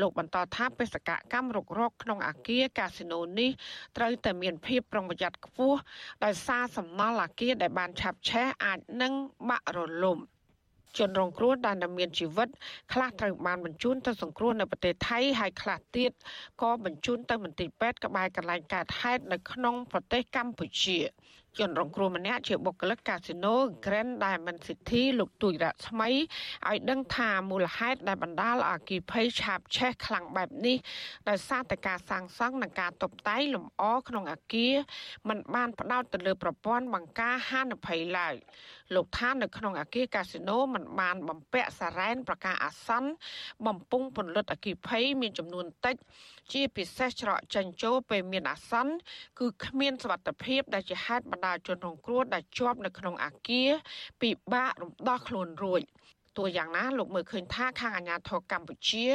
[0.00, 3.50] លោកបន្តថាបេសកកម្មរុករកក្នុងអាគារកាស៊ីណូនេះ
[3.96, 5.78] ត្រូវតែមានភាពប្រុងប្រយ័ត្នខ្ពស់
[6.24, 9.12] ដោយសារសំណល់អាគារដែលបានឆាបឆេះអាចនឹង
[9.48, 10.20] បាក់រលំ
[10.98, 12.48] ជនរងគ្រោះដែលមានជីវិត
[12.92, 16.10] ខ្លះត្រូវបានបញ្ជូនទៅសង្គ្រោះនៅប្រទេសថៃហើយខ្លះទៀត
[16.62, 20.98] ក៏បញ្ជូនទៅមន្ទីរពេទ្យក្បែរកន្លែងកើតហេតុនៅក្នុងប្រទេសកម្ពុជា
[21.58, 26.10] ជនរងគ្រោះម្នាក់ជាបុគ្គលិកកាស៊ីណូ Grand Diamond City លោកទួយរស្មី
[26.68, 30.76] ឲ្យដឹងថាមូលហេតុដែលបណ្ដាលឲ្យគីភ័យឆាបឆេះខ្លាំងបែបនេះ
[31.28, 34.74] ដោយសារតែការសាងសង់និងការតុបតែងលម្អក្នុងអាគារ
[35.28, 38.34] มันបានផ្ដោតទៅលើប្រព័ន្ធបង្ការហានិភ័យឡើយ
[38.96, 43.10] លោកថានៅក្នុងអាគារកាស៊ីណូมันបានបំពាក់សារ៉ែនប្រកាសអាសន្ន
[43.66, 45.96] បំពង់ពន្លត់អគិភ័យមានចំនួនតិច
[46.52, 48.94] ជាពិសេសច្រកចេញចូលពេលមានអាសន្ន
[49.38, 53.70] គឺគ្មានសវត្ថភាពដែលជាហេតុបណ្ដាលជនរងគ្រោះដែលជាប់នៅក្នុងអាគារ
[54.22, 55.82] ពិបាករំដោះខ្លួនរួច
[56.36, 59.06] ទោះយ៉ាងណាលោកមើលឃើញថាខាងអាជ្ញាធរកម្ពុជា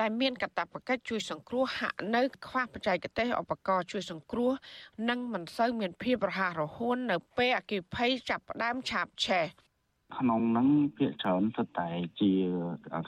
[0.00, 4.52] ដែលមានកាតព្វកិច្ចជួយសង្គ្រោះហាក់នៅខ្វះបច្ចេកទេសឧបករណ៍ជួយសង្គ្រោះ
[5.08, 9.46] និងមិនសូវមានភាពរហ័សរហួននៅពេលអគិភ័យចាប់ផ្ដើមឆាបឆេះ
[10.18, 11.88] ក្នុងហ្នឹងភាគច្រើនសុទ្ធតែ
[12.20, 12.32] ជា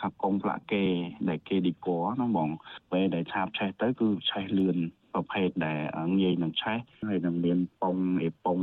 [0.01, 0.85] ខាងកងផ្លាកគេ
[1.29, 2.51] ដែលគេឌីកហ្នឹងបង
[2.93, 4.79] ពេលដែលឆាបឆេះទៅគឺឆេះលឿន
[5.13, 5.81] ប្រភេទដែល
[6.21, 6.79] ងាយនឹងឆេះ
[7.09, 8.59] ហើយនឹងមានប៉ុងអេប៉ុង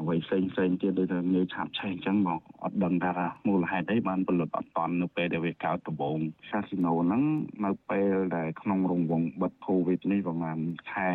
[0.00, 3.12] អ្វីផ្សេងផ្សេងទៀតដូចថាងាយឆាប់ឆេះអញ្ចឹងមកអត់ដឹងថា
[3.48, 6.18] មូលហេតុអីបានផលិតអត់តន់នៅពេលដែលវាកើតដំបូង
[6.50, 7.22] កាស៊ីណូហ្នឹង
[7.64, 10.58] នៅពេលដែលក្នុងរង្វង់បិទកូវីដនេះប្រហែល
[10.92, 11.10] ខែ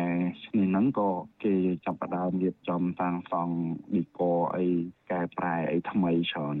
[0.58, 1.10] នេះហ្នឹងក៏
[1.44, 1.54] គេ
[1.84, 3.56] ចាប់ផ្ដើមរៀបចំតាំងសង់
[3.94, 4.20] ឌីក
[4.56, 4.66] អី
[5.10, 6.56] កែប្រែអីថ្មីច្រើន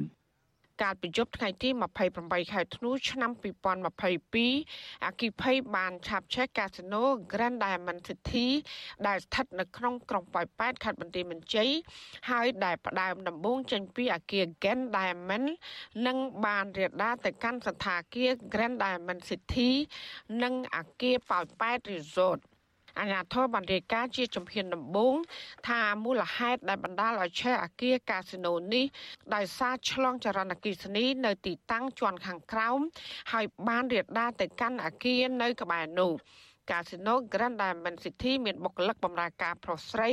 [0.82, 1.68] កាលពីយប់ថ្ងៃទី
[2.10, 3.30] 28ខែធ្នូឆ្នាំ
[3.98, 7.02] 2022អគិភ័យបានឆាបឆេះកាស៊ីណូ
[7.32, 8.46] Grand Diamond City
[9.06, 11.70] ដែលស្ថិតនៅក្នុងក្រុងប៉ោយប៉ែតខេត្តបន្ទាយមានជ័យ
[12.30, 15.48] ហើយដែលផ្ដើមដំបូងចេញពីអគារ Grand Diamond
[16.06, 19.70] និងបានរាលដាលទៅកាន់សន្តាគារ Grand Diamond City
[20.42, 22.40] និងអគារប៉ោយប៉ែត Resort
[22.98, 25.14] អាជ្ញាធរបានរាយការណ៍ជាជំហានដំបូង
[25.68, 28.84] ថាមូលហេតុដែលបណ្ដាលឲ្យឆេះអគារកាស៊ីណូនេះ
[29.34, 32.78] ដោយសារឆ្លងចរន្តអគ្គិសនី នៅទីតាំងជាន់ខាងក្រោម
[33.32, 36.12] ហើយបានរាលដាលទៅកាន់អគារនៅក្បែរនោះ
[36.70, 40.10] កាស៊ីណូ Grand Diamond City មានបុគ្គលិកបម្រើការប្រុសស្រី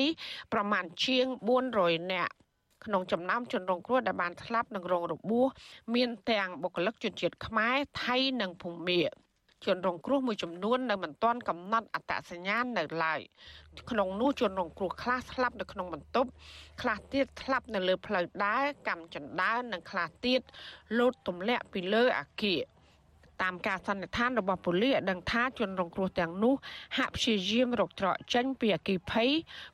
[0.54, 1.26] ប្រមាណជាង
[1.70, 2.34] 400នាក់
[2.86, 5.48] ក្នុងចំណោមជនរងគ្រោះដែលបានស្លាប់និងរងរបួស
[5.96, 9.02] មានទាំងបុគ្គលិកជនជាតិខ្មែរថៃនិងភូមា
[9.66, 13.20] ជនរងគ្រោះមួយចំនួននៅមិនទាន់កំណត់អត្តសញ្ញាណនៅឡើយ
[13.92, 16.30] ក្នុងនោះជនរងគ្រោះខ្លះស្លាប់នៅក្នុងបន្ទប់
[16.82, 20.42] ខ្លះទៀតស្លាប់នៅលើផ្លូវដើរកម្មចណ្ដើរនិងខ្លះទៀត
[20.98, 22.62] លោតទម្លាក់ពីលើអាគារ
[23.42, 26.56] តាមការសន្និដ្ឋានរបស់ប៉ូលីសដឹងថាជនរងគ្រោះទាំងនោះ
[26.98, 29.30] ហាក់ព្យាយាមរកច្រកចេញពីអគិភ័យ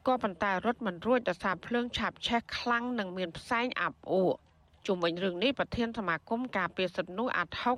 [0.08, 4.34] ក៏ប៉ុន្តែរត់មិនរួចដោយសារភ្លើងឆាបឆេះខ្លាំងនិងមានផ្សែងអាប់អួរ
[4.88, 7.78] ជុំវិញរឿងនេះប្រធានសមាគមការពារសិទ្ធិមនុស្សអាត់ហុក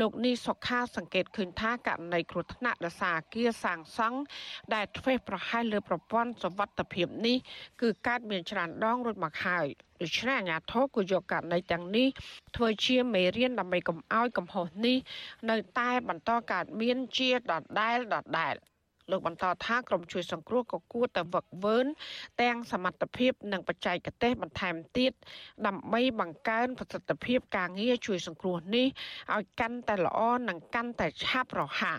[0.00, 4.18] លោកនីសុខាសង្កេតឃើញថាករណីគ្រោះថ្នាក់ដោយសារអាគារសាងសង់
[4.74, 7.36] ដែលធ្វេសប្រហែសលើប្រព័ន្ធសវត្ថិភាពនេះ
[7.80, 9.66] គឺកើតមានច្រើនដងរួចមកហើយ
[10.02, 12.08] ដូច្នេះអាជ្ញាធរគួរយកករណីទាំងនេះ
[12.56, 14.96] ធ្វើជាមេរៀនដើម្បីកុំឲ្យកំហុសនេះ
[15.50, 18.56] នៅតែបន្តកើតមានជាដដែលដដែល។
[19.10, 21.78] លោកបន្តថាក្រុមជួយសង្គ្រោះក៏គួរតែវឹកវើ
[22.42, 25.12] ទាំងសមត្ថភាពនិងបច្ចេកទេសបន្ថែមទៀត
[25.66, 28.86] ដើម្បីបង្កើនប្រសិទ្ធភាពការងារជួយសង្គ្រោះនេះ
[29.34, 31.98] ឲ្យកាន់តែល្អនិងកាន់តែឆាប់រហ័ស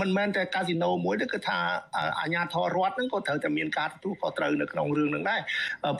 [0.00, 1.58] មិនមែនតែកាស៊ីណូមួយទេគឺថា
[2.20, 5.40] អាជ្ញាធររដ្ឋហ្នឹងក៏ត្រូវតែមានការទទួលខុសត្រូវនៅក្នុងរឿងហ្នឹងដែរ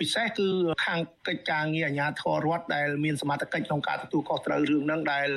[0.01, 0.49] ពិសេសគឺ
[0.85, 5.29] ខាងកិច្ចការងារអាជ្ញាធររដ្ឋដែលមានសមត្ថកិច្ចក្នុងការទទួលខុសត្រូវរឿងហ្នឹងដែល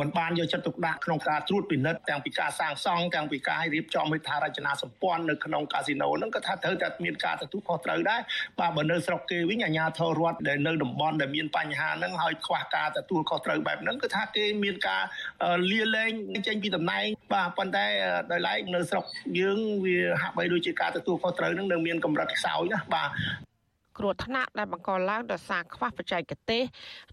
[0.00, 8.20] មិនបានយកចិត្តទុកដាក់ក្នុងការត្រួតពិនិត្យទាំងពីការសាងសង់ទាំងពីការរៀបចំហេដ្ឋារចនាសម្ព័ន្ធនៅក្នុងកាស៊ីណូហ្នឹងក៏ថាត្រូវតែមានការទទួលខុសត្រូវដែរ
[8.58, 15.02] បាទបើនៅស្រុកគេវិញអាជ្ញាធររដ្ឋដែលនៅតំបន់ដែលមានបញ្ហាហ្នឹងហើយខ្វះការទទួលខុសត្រូវបែបហ្នឹងគឺថាគេមានការ
[15.70, 16.12] លាលែង
[16.46, 17.87] ចេញពីតំណែងបាទប៉ុន្តែ
[18.30, 19.04] ដោយឡែកនៅស្រុក
[19.40, 23.10] យើងវាហាក់បីដូចជាការទទួលខុសត្រូវនឹងនៅមានកម្រិតខ្សោយណាបាទ
[23.98, 26.62] គ្រោះថ្នាក់ដែលបង្កឡើងដោយសារខ្វះបច្ចេកទេស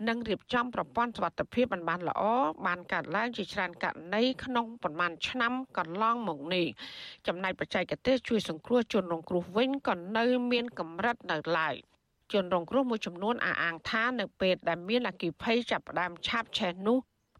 [0.07, 2.23] និងរៀបចំប្រព័ន្ធសុវត្ថិភាពមិនបានល្អ
[2.65, 6.65] បានកើតឡើងជាច្រើនករណីក្នុងប្រមាណឆ្នាំកន្លងមកនេះ
[7.27, 11.75] ចំណែកបច្ចេកទេសជួយសង្គ្រោះជនរងគ្រោះវិញក៏នៅមានកម្រិតនៅឡើយ
[12.33, 16.97] ជនរងគ្រោះមួយចំនួនអះអាងថានៅពេលដែលមានអគិភ័យចាប់ផ្ដើមឆាបឆេះនោះ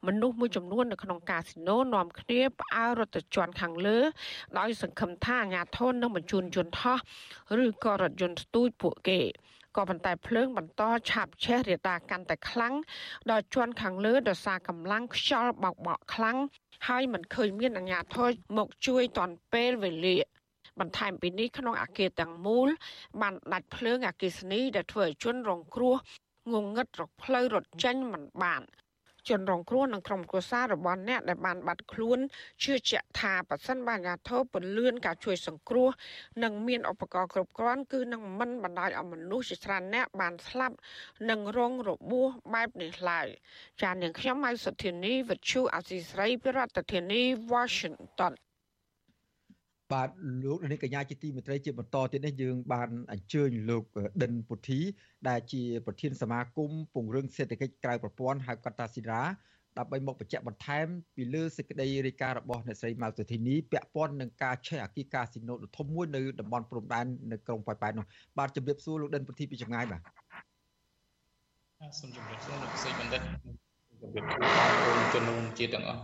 [0.07, 3.97] មនុស្សមួយចំនួននៅក្នុងកាស៊ីណូនាំគ្នាផ្អើលរថយន្តខាងលើ
[4.59, 6.99] ដោយសង្ឃឹមថាអាជ្ញាធរនឹងបញ្ជូនយន្តហោះ
[7.63, 9.21] ឬក៏រថយន្តស្ទូចពួកគេ
[9.75, 12.73] ក៏ប៉ុន្តែភ្លើងបន្តឆាបឆេះរាលដាលកាន់តែខ្លាំង
[13.31, 16.37] ដល់ជាន់ខាងលើដោយសារកម្លាំងខ្យល់បោកបក់ខ្លាំង
[16.87, 20.17] ហើយមិនឃើញមានអាជ្ញាធរមកជួយទាន់ពេលវេលា
[20.79, 22.67] បន្ថែមពីនេះក្នុងអាគារទាំងមូល
[23.21, 25.95] បានដាច់ភ្លើងអគ្គិសនីដែលធ្វើឲ្យជនរងគ្រោះ
[26.53, 28.63] ងងឹតរកផ្លូវរត់ចេញមិនបាន
[29.29, 32.19] ជនរងគ្រោះនិងក្រុមគ្រួសាររបស់អ្នកដែលបានបាត់ខ្លួន
[32.63, 35.89] ជឿជាក់ថាប៉ះសិនបានអាធោពន្លឿនការជួយសង្គ្រោះ
[36.43, 40.75] និងមានឧបករណ៍គ្រប់គ្រាន់គឺនឹងមិនបណ្ដាលឲ្យមនុស្សជាច្រើនអ្នកបានស្លាប់
[41.29, 43.27] និងរងរបួសបែបនេះឡើយ
[43.81, 47.21] ចាននាងខ្ញុំម៉ៃសុធានីវិទ្យុអាស៊ីស្រីប្រធានាធិបតី
[47.53, 48.33] Washington
[49.93, 50.09] បាទ
[50.43, 53.83] លោកនាងកញ្ញាជាទីមេត្រីជាបន្តទៀតនេះយើងបានអញ្ជើញលោក
[54.23, 54.79] ដិនពុទ្ធី
[55.29, 59.23] ដែលជាប្រធានសមាគមពង្រឹងសេដ្ឋកិច្ចក្រៅប្រព័ន្ធហៅកាត់តាស៊ីរ៉ា
[59.77, 68.05] ដើម្បីមកបញ្ជាក់បន្ថែមពីលើសេចក្តីរាយការណ៍របស់អ្នកស្រីម៉ៅសុធីនីពាក់ព័ន្ធនឹងការឆេះអគិកាស៊ីណូដ៏ធំមួយនៅតំបន់ព្រំដែននៅក្រុងប៉ោយប៉ែតនោះ
[68.37, 70.01] បាទជម្រាបសួរលោកដិនពុទ្ធីពីចម្ងាយបាទ
[71.99, 73.21] សូមជម្រាបសួរលោកសេចបណ្ឌិត
[74.01, 76.01] ជម្រាបសួរបងប្អូនជនរួមជាតិទាំងអស់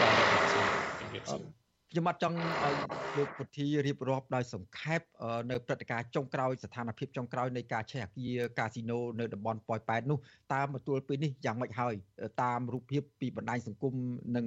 [0.00, 0.20] បាទ
[0.52, 0.66] សូម
[1.00, 1.65] ជម្រាបសួរ
[1.96, 2.76] ខ្ញុំអត់ចង់ឲ្យ
[3.18, 5.00] លោកពុទ្ធីរៀបរាប់ដោយសង្ខេប
[5.50, 10.18] នៅព្រឹត្តិការណ៍ចុងក្រោយស្ថានភាពចុងក្រោយនៃការឆេះអគារកាស៊ីណូនៅតំបន់ប៉ោយប៉ែតនោះ
[10.54, 11.94] តាមបន្ទួលពេលនេះយ៉ាងម៉េចហើយ
[12.42, 13.94] តាមរូបភាពពីបណ្ដាញសង្គម
[14.36, 14.46] និង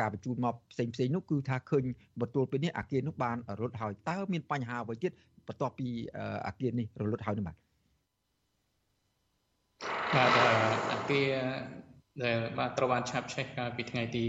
[0.00, 1.84] ការបញ្ជូនមកផ្សេងផ្សេងនោះគឺថាឃើញ
[2.20, 5.12] បន្ទួលពេលនេះអគារនោះបានរលត់ហើយតើមានបញ្ហាអ្វីទៀត
[5.48, 5.88] បន្ទាប់ពី
[6.46, 7.56] អគារនេះរលត់ហើយនោះបាទ
[10.14, 10.30] បាទ
[10.92, 11.30] អគារ
[12.22, 14.22] ដែលបាទត្រូវបានឆាប់ឆេះកាលពីថ្ងៃទី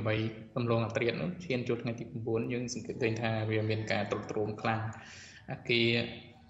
[0.00, 4.80] 28កំឡុងអាត្រាតនោះឈានចូលថ្ងៃទី9យើងសង្កេតឃើញថាវាមានការទ្រុឌទ្រោមខ្លាំង
[5.50, 5.90] អាគារ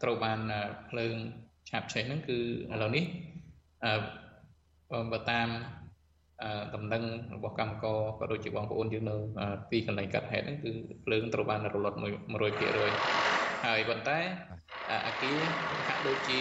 [0.03, 0.39] ត្រូវបាន
[0.91, 1.15] ភ្លើង
[1.71, 2.39] ឆាប់ឆេះហ្នឹងគឺ
[2.73, 3.05] ឥឡូវនេះ
[3.85, 3.95] អឺ
[5.13, 5.49] បើតាម
[6.75, 7.05] ដំណឹង
[7.35, 9.17] របស់កម្មករក៏ដូចជាបងប្អូនយើងនៅ
[9.71, 10.71] ទីកន្លែងកាត់ហេតុហ្នឹងគឺ
[11.05, 14.19] ភ្លើងត្រូវបានរលត់100%ហើយប៉ុន្តែ
[15.07, 15.39] អាគារ
[15.87, 16.39] ហាក់ដូចជា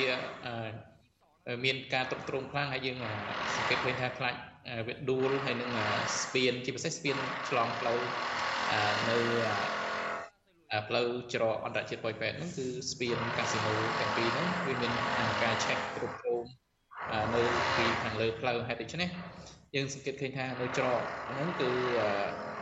[1.66, 2.98] មានការទ្រុឌទ្រោមខ្លាំងហើយយើង
[3.56, 4.36] សង្កេតឃើញថាខ្លាច
[4.88, 5.70] វាដួលហើយនឹង
[6.22, 7.18] ស្ពានជាពិសេសស្ពាន
[7.50, 8.00] ឆ្លងផ្លូវ
[9.10, 9.18] នៅ
[10.88, 14.94] ផ្លូវច្រកអន្តរជាតិប៉ោយប៉ែតហ្នឹងគឺស្ពានកាស៊ីណូទាំងពីរហ្នឹងវាមាន
[15.44, 16.44] ការឆែកគ្រប់គ្រង
[17.36, 17.44] នៅ
[17.78, 19.10] ពីខាងលើផ្លូវហេតុដូច្នេះ
[19.76, 21.72] យើងសង្កេតឃើញថានៅច្រកហ្នឹងគឺ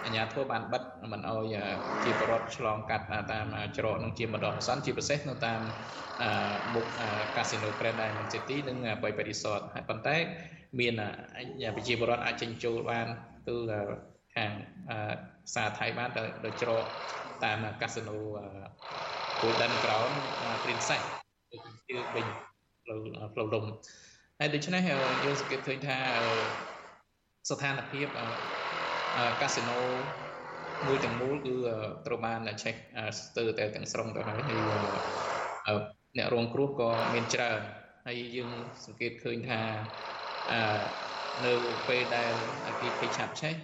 [0.03, 1.55] អាជ្ញាធរបានបិទមិនអោយ
[2.03, 3.45] ជាបរដ្ឋឆ្លងកាត់តាម
[3.77, 5.61] ច្រកនឹងជាម្ដងសិនជាពិសេសនៅតាម
[6.75, 6.85] មុខ
[7.35, 10.17] កាស៊ីណូ Grand Diamond City និង Boy Resort ហើយប៉ុន្តែ
[10.79, 10.93] មាន
[11.75, 13.07] ប្រជាពលរដ្ឋអាចចេញចូលបាន
[13.47, 13.57] គឺ
[14.35, 14.51] ខាង
[15.47, 16.09] ផ្សារថៃបាន
[16.45, 16.85] ទៅច្រក
[17.43, 18.17] តាមកាស៊ីណូ
[19.41, 20.11] Golden Crown
[20.63, 21.03] Princess
[21.89, 22.27] គឺវិញ
[22.83, 22.99] ផ្លូវ
[23.33, 23.65] ផ្លូវលំ
[24.39, 24.81] ហើយដូច្នេះ
[25.23, 25.97] យើងសង្កេតឃើញថា
[27.49, 28.07] ស្ថានភាព
[29.41, 29.79] កាស៊ីណូ
[30.87, 31.55] មួយទាំងមូលគឺ
[32.05, 32.75] ត្រូវបានឆេះ
[33.19, 34.39] ស្ទើរតែទាំងស្រុងទៅហើយ
[36.17, 37.59] អ្នករងគ្រោះក៏មានច្រើន
[38.05, 38.51] ហើយយើង
[38.85, 39.61] សង្កេតឃើញថា
[41.45, 41.53] នៅ
[41.87, 42.33] ពេលដែល
[42.67, 43.55] អគិភ័យឆាប់ឆេះ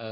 [0.00, 0.10] អឺ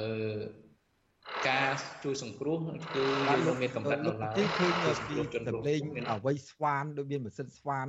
[1.48, 1.72] ការ
[2.04, 2.58] ជួយសង្គ្រោះ
[2.96, 3.06] គឺ
[3.46, 4.72] យើងមានកម្រិតនៅឡើយគឺឃើញ
[5.08, 5.14] ពី
[5.48, 5.80] តម្លេង
[6.12, 7.88] អ្វីស្វានដូចមានម៉ាស៊ីនស្វាន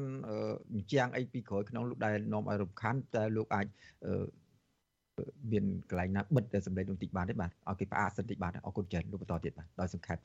[0.74, 3.68] អញ្ចាំងអីពីក្រោយក្នុងលោកដែលនាំឲ្យរំខានតែលោកអាច
[5.52, 10.20] មានកន្លែងណាបិទតែសម្លេងបន្តិចបានទេបាទឲ្យគេផ្អាកសិនតិចបាទអរគុណច្រើនលោកបន្តទៀតបាទដោយសង្ខេប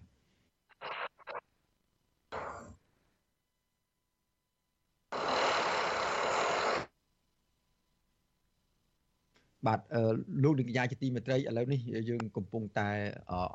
[9.67, 9.81] បាទ
[10.45, 11.81] លោកនាងកញ្ញាជាទីមេត្រីឥឡូវនេះ
[12.11, 12.91] យើងកំពុងតែ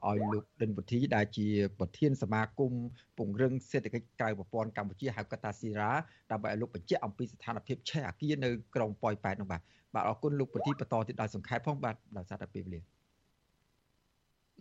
[0.07, 1.47] ឲ្យលោកដិនពុធីដែលជា
[1.79, 2.73] ប្រធានសមាគម
[3.17, 5.91] ពង្រឹងសេដ្ឋកិច្ចក្រៅប្រព័ន្ធកម្ពុជាហៅកាត់ថាស៊ីរ៉ា
[6.31, 9.61] ដើម្បីឲ្យលោកបញ្ជាក់អំពីស្ថានភាពឆេះអាគារនៅក្រុងប៉ោយប៉ែតនោះបាទ
[9.95, 12.81] បាទអរគុណលោកពុធីបន្តទៀតដោយសង្ខេបផងបាទដោយសារតែពេលវេលា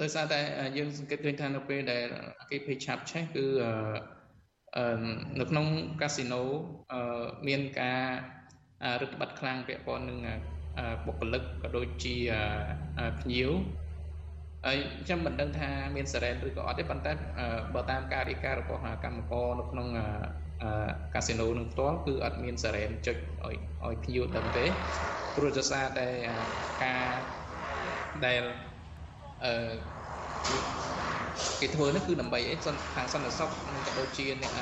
[0.03, 0.41] ដោយសារតែ
[0.77, 2.05] យើងសង្កេតឃើញថានៅពេលដែល
[2.41, 3.47] អាគារភ័យឆាប់ឆេះគឺ
[5.41, 5.67] នៅក្នុង
[6.01, 6.43] កាស៊ីណូ
[7.49, 8.03] មានការ
[9.03, 10.19] រឹតបន្តឹងខ្លាំងពាក់ព័ន្ធនឹង
[11.07, 12.17] បុគ្គលិកក៏ដូចជា
[13.21, 13.51] ភ្ញៀវ
[14.67, 17.13] ហើយខ្ញុំមិនដឹងថាមានសារ៉ែនឬក៏អត់ទេប៉ុន្តែ
[17.75, 19.89] បើតាមការរាយការណ៍របស់កម្មករនៅក្នុង
[21.15, 23.57] កាស៊ីណូនឹងផ្ទាល់គឺអត់មានសារ៉ែនចុចឲ្យ
[23.87, 24.67] ឲ្យភ្ញៀវដឹងទេ
[25.37, 26.09] ព្រោះដោយសារតែ
[26.85, 27.07] ការ
[28.27, 28.43] ដែល
[29.45, 29.53] អឺ
[31.61, 32.57] គេធ្វើនេះគឺដើម្បីអី
[32.95, 34.53] ខាងសន្តិសុខនិងក៏ដូចជាអ្នក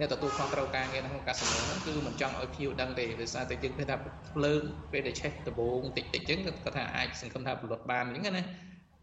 [0.00, 3.96] អ្នកទទួលខុសត្រូវការងារក្នុងកាស៊ីណូហ្នឹងគឺមិនចង់ឲ្យភ្ញៀវដឹងទេដោយសារតែយើងឃើញថា
[4.30, 4.62] ភ្លើង
[4.92, 8.44] ពេលដែលឆេះដំបងតិចតិចអញ្ចឹងគាត់ថាអាចសង្ឃឹមថាផលិតបានអញ្ចឹងណា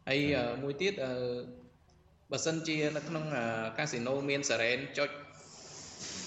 [0.10, 0.20] ហើយ
[0.64, 1.12] មួយទៀតអឺ
[2.32, 3.24] បើសិនជានៅក្នុង
[3.78, 5.10] កាស៊ីណូមានសារ៉េនចុច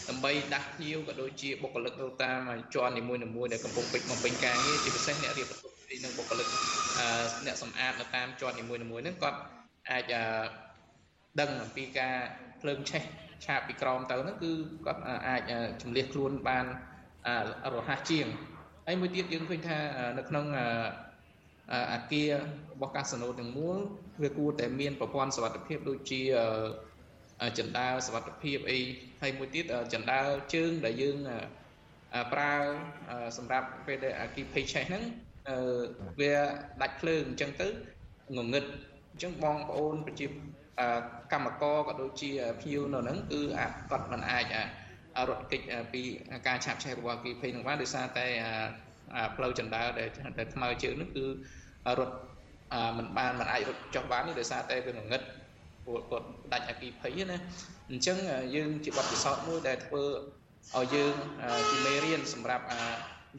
[0.09, 2.40] ដើម្បីដាស់ភ្ញៀវក៏ដូចជាបុគ្គលិកនៅតាម
[2.74, 6.48] ជាន់នីមួយៗដែលកំពុងពេចបំពេញការងារជាពិសេសអ្នករៀបបន្ទុកទីនឹងបុគ្គលិក
[7.46, 9.38] អ្នកសម្អាតនៅតាមជាន់នីមួយៗហ្នឹងគាត់
[9.90, 10.14] អាច
[11.40, 12.16] ដឹងអំពីការ
[12.61, 13.02] ភ្លើងឆេះ
[13.44, 14.50] ឆាបពីក្រោមទៅហ្នឹងគឺ
[14.86, 15.42] គាត់អាច
[15.82, 16.66] ជំលះខ្លួនបាន
[17.74, 18.26] រហ័សជាង
[18.86, 19.78] ហើយមួយទៀតយើងឃើញថា
[20.18, 20.44] នៅក្នុង
[21.92, 22.32] អាគារ
[22.72, 23.78] របស់កាស៊ីណូទាំងមូល
[24.22, 26.20] វាគួរតែមានប្រព័ន្ធសុវត្ថិភាពដូចជា
[27.59, 28.78] ចណ្ដើសុវត្ថិភាពអី
[29.22, 29.64] ហើយមួយទៀត
[29.95, 30.20] ចណ្ដើ
[30.55, 31.16] ជើងដែលយើង
[32.32, 32.53] ប្រើ
[33.39, 35.05] សម្រាប់ពេលដែលអាគីភ័យឆេះហ្នឹង
[36.20, 36.34] វា
[36.82, 37.68] ដាច់ភ្លើងអញ្ចឹងទៅ
[38.36, 38.64] ងងឹត
[39.12, 40.26] អញ្ចឹងបងប្អូនប្រជា
[41.32, 42.30] កម្មករក៏ដូចជា
[42.62, 43.41] ភៀវនៅហ្នឹងគឺ
[43.91, 44.45] គាត់មិនអាច
[45.28, 45.62] រត់គេច
[45.93, 46.03] ពី
[46.47, 48.26] ការឆាបឆេះរបស់គីភ័យនឹងបានដោយសារតែ
[49.36, 50.05] ផ្លូវចណ្ដើដែ
[50.45, 51.24] លថ្មើរជើងហ្នឹងគឺ
[51.99, 52.16] រត់
[52.99, 55.22] មិនបានមិនអាចរត់ចុះបាននេះដោយសារតែវាងងឹត
[55.89, 57.36] ពួកគាត់ដាច់អគិភ័យណា
[57.91, 58.16] អញ្ចឹង
[58.55, 60.05] យើងជាបទពិសោធន៍មួយដែលធ្វើ
[60.76, 61.14] ឲ្យយើង
[61.70, 62.64] ជាមេរៀនសម្រាប់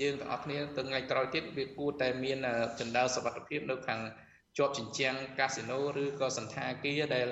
[0.01, 2.37] យើងទាំងអស់គ្នាទៅថ្ងៃក្រោយទៀតវាគួរតែមាន
[2.79, 3.99] ចន្ទើសុខភាពនៅខាង
[4.57, 7.27] ជាប់ជញ្ជាំងកាស៊ីណូឬក៏សន្តាគារដែល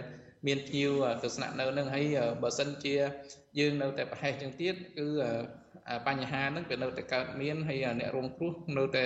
[0.47, 0.91] មានភ្ញៀវ
[1.23, 2.95] ទៅស្នាក់នៅនឹងហើយបើសិនជា
[3.59, 5.07] យើងនៅតែប្រហែសជាងទៀតគឺ
[6.07, 9.05] បញ្ហាហ្នឹងវានៅតែកើតមានហើយអ្នករងគ្រោះនៅតែ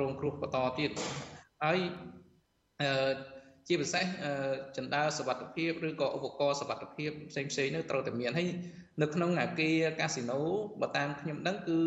[0.00, 0.90] រងគ្រោះបន្តទៀត
[1.64, 1.78] ហើយ
[3.68, 4.04] ជាពិសេស
[4.76, 8.48] ចណ្ដាលសវត្ថភាពឬក៏ឧបករណ៍សវត្ថភាពផ្សេងផ្សេងនោះត្រូវតែមានហើយ
[9.02, 10.40] នៅក្នុងអាគារកាស៊ីណូ
[10.80, 11.78] បើតាមខ្ញុំដឹងគឺ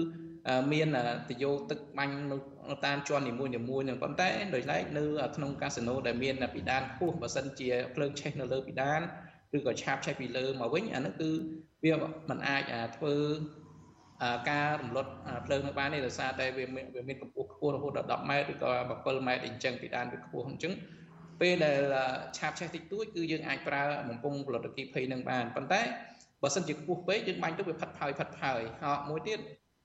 [0.74, 0.88] មាន
[1.30, 2.38] ទយោទឹកបាញ់នៅ
[2.86, 5.04] តាមជាន់នីមួយនីមួយនឹងប៉ុន្តែដោយឡែកនៅ
[5.36, 9.00] ក្នុងកាស៊ីណូដែលមានពិដានខ្ពស់បើសិនជាភ្លើងឆេះនៅលើពិដាន
[9.58, 11.30] ឬក៏ឆាបឆេះពីលើមកវិញអានោះគឺ
[11.84, 11.94] វា
[12.30, 12.64] មិនអាច
[12.98, 13.16] ធ្វើ
[14.50, 15.12] ការរំលត់
[15.46, 16.66] ភ្លើងនៅបានទេដោយសារតែវា
[16.96, 20.74] វាមានកម្ពស់ខ្ពស់រហូតដល់10ម៉ែត្រឬក៏7ម៉ែត្រអីចឹងពីដានវាខ្ពស់អញ្ចឹង
[21.40, 21.80] ពេលដែល
[22.38, 25.82] ឆាបឆេះតិចតួចគឺយើងអាចប្រើបំពង់ផលិតគីភ័យនឹងបានប៉ុន្តែ
[26.44, 29.40] បើសិនជាខ្ពស់ពេកយើងបាញ់ទៅវាផាត់ផើយផាត់ផើយហោមួយទៀត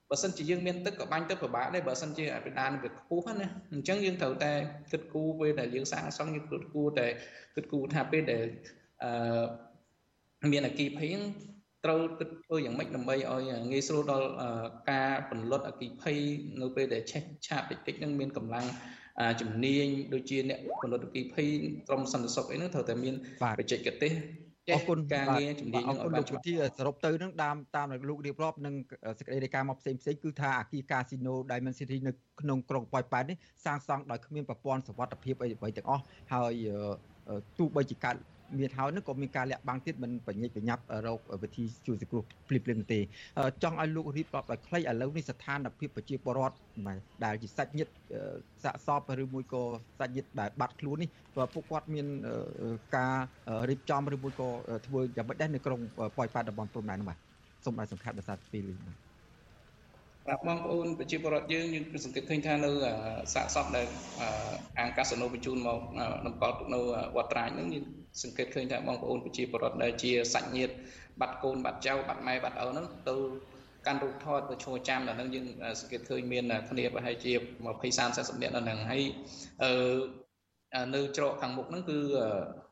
[0.09, 4.51] បើសិនជាយើងមានទឹកក៏បាញ់ទៅពិបាកដែរបើសិនជាបេដានវាខ្ពស់ណាអញ្ចឹងយើងត្រូវតែ
[4.91, 7.07] គិតគូរពេលដែលយើងសាងសង់យើងគិតគូរតែ
[7.55, 8.45] គិតគូរថាពេលដែល
[9.03, 11.13] អឺមានអគិភ័យ
[11.85, 14.29] ត្រូវគិតធ្វើយ៉ាងម៉េចដើម្បីឲ្យងាយស្រួលដល់
[14.91, 16.17] ការបន្លត់អគិភ័យ
[16.61, 18.65] នៅពេលដែលឆេះឆាបតិចតិចនឹងមានកម្លាំង
[19.41, 21.49] ជំនាញដូចជាអ្នកផលិតអគិភ័យ
[21.87, 23.15] ក្រមសន្តិសុខអីហ្នឹងត្រូវតែមាន
[23.59, 24.13] បច្ចេកទេស
[24.73, 28.75] អរគុណការងារជំនាញនឹងអរគុណលោកវិធីសរុបទៅនឹងតាមតាមលោករៀបរាប់នឹង
[29.17, 32.11] សេចក្តីរាយការណ៍មកផ្សេងផ្សេងគឺថាអាគារកាស៊ីណូ Diamond City នៅ
[32.41, 36.03] ក្នុងក្រុងប៉ោយប៉ែតនេះសាងសង់ដោយគ្មានប្រព័ន្ធសុវត្ថិភាពអីអ្វីទាំងអស់
[36.33, 36.53] ហើយ
[37.57, 38.15] ទោះបីជាកើត
[38.59, 42.99] មានហើយនឹងក៏មានការលាក់បាំងទៀតមិនបញ្ញាបញ្ញាប់រកវិធីជួយសង្គ្រោះភ្លាមភ្លាមទេ
[43.63, 46.55] ចង់ឲ្យលោករៀបរាប់ឲ្យខ្លីឥឡូវនេះស្ថានភាពប្រជាពលរដ្ឋ
[47.25, 47.91] ដែលជាសាច់ញាតិ
[48.63, 49.63] សាកសពឬមួយក៏
[49.99, 52.07] សាច់ញាតិដែលបាត់ខ្លួននេះព្រោះពួកគាត់មាន
[52.95, 53.15] ការ
[53.69, 54.49] រៀបចំឬមួយក៏
[54.87, 55.79] ធ្វើយ៉ាងម៉េចដែរនៅក្រុង
[56.17, 57.17] ប៉ោយប៉ែតតំបន់ព្រំដែននោះបាទ
[57.65, 58.97] សូមឲ្យសង្ខេបដោយសារពេលនេះបាទ
[60.27, 62.71] បាទបងប្អូនប្រជាពលរដ្ឋយើងយើងគឺសង្កេតឃើញថានៅ
[63.33, 63.87] សាកសពដែល
[64.79, 65.79] អាងកាសាណូបញ្ជូនមក
[66.25, 66.79] តម្កល់ទុកនៅ
[67.15, 67.85] វត្តត្រាចហ្នឹងយើង
[68.23, 70.73] សង្កេតឃើញថាបងប្អូនប្រជាពលរដ្ឋដែលជាសាច់ញាតិ
[71.19, 73.15] បាត់កូនបាត់ចៅបាត់ម៉ែបាត់ឪហ្នឹងទៅ
[73.85, 75.45] កាន់រូបថតទៅឈរចាំដល់ហ្នឹងយើង
[75.79, 77.31] សង្កេតឃើញមានគ្នាប្រហែលជា
[77.65, 79.03] 20 30នាក់ដល់ហ្នឹងហើយ
[79.63, 79.73] អឺ
[80.95, 81.97] នៅច្រកខាងមុខហ្នឹងគឺ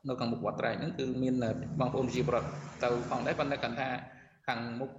[0.08, 1.34] នៅខាងមុខវត្តត្រែកហ្នឹងគឺមាន
[1.80, 2.48] បងប្អូនប្រជាពលរដ្ឋ
[2.82, 3.88] ទៅផងដែរប៉ុន្តែគាត់ថា
[4.46, 4.90] ខាងមុខ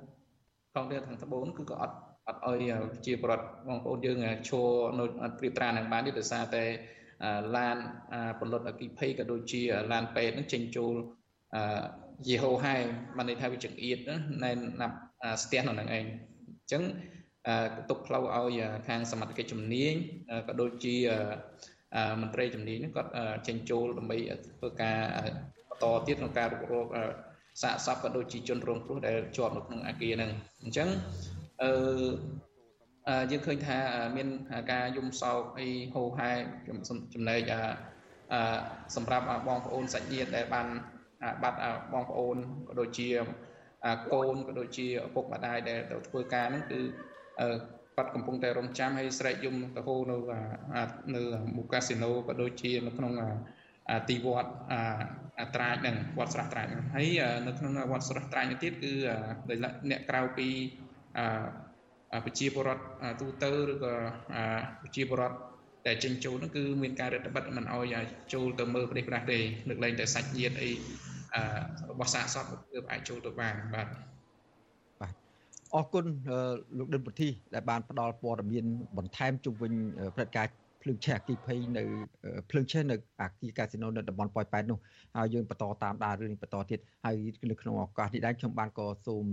[0.73, 1.95] ផងទៀតខាងត្បូនគឺក៏អត់
[2.27, 2.73] អត់ឲ្យ
[3.05, 4.17] ជាប្រដ្ឋបងប្អូនយើង
[4.49, 4.67] ឈរ
[4.99, 5.05] នៅ
[5.37, 6.63] ព្រៀបត្រានឹងបានទេដោយសារតែ
[7.57, 7.77] ឡាន
[8.39, 9.61] ពលរដ្ឋអគិភ័យក៏ដូចជា
[9.91, 10.93] ឡានពេទ្យនឹងចេញចូល
[12.27, 12.75] យេហូហែ
[13.17, 13.97] បានន័យថាវាចង្អៀត
[14.43, 14.51] ណែ
[14.81, 14.95] ណាប់
[15.43, 16.83] ស្ទះនៅនឹងឯងអញ្ចឹង
[17.89, 19.93] ទុកផ្លូវឲ្យខាងសមត្ថកិច្ចជំនាញ
[20.47, 20.95] ក៏ដូចជា
[22.21, 23.11] មន្ត្រីជំនាញហ្នឹងគាត់
[23.47, 24.17] ចេញចូលដើម្បី
[24.57, 24.99] ធ្វើការ
[25.69, 26.87] បន្តទៀតក្នុងការរុករក
[27.61, 30.31] សាកសពក៏ដូចជាជនរងគ្រោះដែលជាប់នៅក្នុងអាគារហ្នឹង
[30.63, 30.89] អញ្ចឹង
[31.61, 31.71] អឺ
[33.31, 33.77] យើងឃើញថា
[34.17, 34.27] មាន
[34.71, 36.31] ការយំសោកអីហូរហែ
[37.13, 37.51] ចំណែក
[38.95, 40.67] សម្រាប់បងប្អូនសាច់ញាតិដែលបាន
[41.43, 41.59] បាត់
[41.93, 42.37] បងប្អូន
[42.67, 43.09] ក៏ដូចជា
[44.13, 46.79] កូនក៏ដូចជាឪពុកម្ដាយដែលទៅធ្វើការហ្នឹងគឺ
[47.95, 50.17] គាត់កំពុងតែរងចាំហើយស្រែកយំទៅហូរនៅ
[51.15, 51.21] នៅ
[51.57, 53.13] មូកាស៊ីណូក៏ដូចជានៅក្នុង
[54.09, 54.51] ទីវត្ត
[55.39, 57.07] អាត្រាចហ្នឹងវត្តស្រះត្រាចហ្នឹងហើយ
[57.47, 58.93] នៅក្នុងវត្តស្រះត្រាចនេះទៀតគឺ
[59.89, 60.47] អ្នកក្រៅពី
[62.25, 62.83] ប្រជាពលរដ្ឋ
[63.21, 63.93] ទូទៅឬក៏
[64.81, 65.37] ប្រជាពលរដ្ឋ
[65.87, 67.95] ដែលចេញចូលនោះគឺមានការរដ្ឋបិទមិនអោយ
[68.33, 69.37] ចូលទៅមើលប្រទេសប្រាស់ទេ
[69.69, 70.69] លើកលែងតែសាច់ញាតិអី
[71.91, 73.87] របស់សាកសពគឺអាចចូលទៅបានបាទ
[75.01, 75.13] បាទ
[75.75, 76.05] អរគុណ
[76.77, 78.65] លោកដិនពុទ្ធីដែលបានផ្ដល់ព័ត៌មាន
[78.97, 79.73] បន្ថែមជុំវិញ
[80.15, 81.83] ព្រឹត្តិការណ៍ ភ្លើងឆេះអគិភ័យនៅ
[82.49, 84.79] ភ្លើងឆេះនៅអាគីកាស៊ីណូនៅតំបន់ប៉ោយប៉ែតនោះ
[85.15, 87.15] ហើយយើងបន្តតាមដានរឿងនេះបន្តទៀតហើយ
[87.51, 89.25] នៅក្នុងឱកាសនេះដែរខ្ញុំបានក៏សូម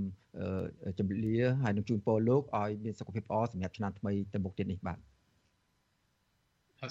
[0.98, 4.98] ជម្រាបលាហើយនឹងជូនពរលោកឲ្យមានសុខភាពល្អសម្រាប់ឆ្នាំថ្មីទៅមុខទៀតនេះបាទ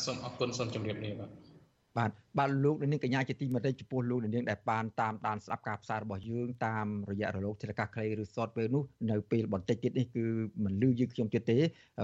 [0.06, 1.53] សូមអរគុណសូមជម្រាបលាបាទ
[1.98, 10.26] បាទបាទលោកនាងកញ្ញាជាទីមេត្រីចំពោះលោកនាងដែលបានតាមដានស្ដាប់ការផ្សាយរបស់យើងតាមរយៈរលកធាតុអាកាសខ្លីឬ software នោះនៅពេលបន្តិចទៀតនេះគឺ
[10.64, 11.58] មិនលឺយើងខ្ញុំទៀតទេ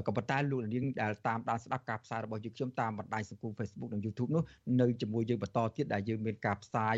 [0.07, 4.43] ក៏ប៉ុន្តែលោកនាងដែលតាមដានស្ដាប់ការផ្សាយរបស់យើងខ្ញុំតាមបណ្ដាញសង្គម Facebook និង YouTube នោះ
[4.81, 6.95] នៅជាមួយយើងបន្តទៀតដែលយើងមានការផ្សាយ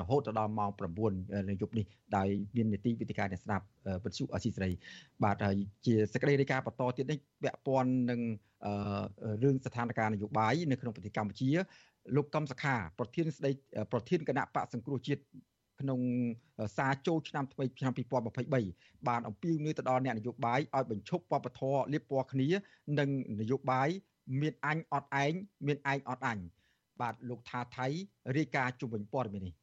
[0.00, 0.70] រហូតដល់ម៉ោង
[1.10, 1.84] 9នៅយប់នេះ
[2.16, 3.64] ដោយមាននីតិវិទ្យាអ្នកស្ដាប់
[4.04, 4.70] វិទ្យុអស៊ីសេរី
[5.24, 8.20] បាទហើយជាសេចក្តីរាយការណ៍បន្តទៀតនេះពាក់ព័ន្ធនឹង
[9.42, 11.50] រឿងស្ថានភាពនយោបាយនៅក្នុងប្រទេសកម្ពុជា
[12.16, 13.50] លោកកំសខាប្រធានស្ដី
[13.92, 15.22] ប្រធានគណៈបកសង្គ្រោះជាតិ
[15.80, 16.00] ក្នុង
[16.76, 17.92] សារចូលឆ្នាំថ្មីឆ្នាំ
[18.54, 22.48] 2023បានអំពាវនាវទៅដល់អ្នកនយោបាយឲ្យបញ្ឈប់បបធរលៀបពណ៌គ្នា
[22.98, 23.88] និងនយោបាយ
[24.40, 25.32] មានអញអត់ឯង
[25.66, 26.38] មានឯងអត់អញ
[27.00, 27.86] បាទលោកថាថៃ
[28.36, 29.54] រាយការណ៍ជុំវិញព័ត៌មាននេះ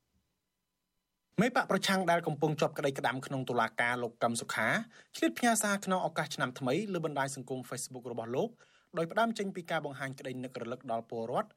[1.41, 4.67] មេបកប្រឆាំងដែលកំពុងជាប់ក្តីក្តាំក្នុងតុលាការលោកកឹមសុខា
[5.15, 8.49] ឆ្លៀតផ្ញើសារក្នុងឱកាសឆ្នាំថ្មីលើបណ្ដាញសង្គម Facebook របស់លោក
[8.97, 11.49] ដោយផ្ដើមចេញពីការបង្ហាញក្តីនឹករលឹកដល់ពលរដ្ឋ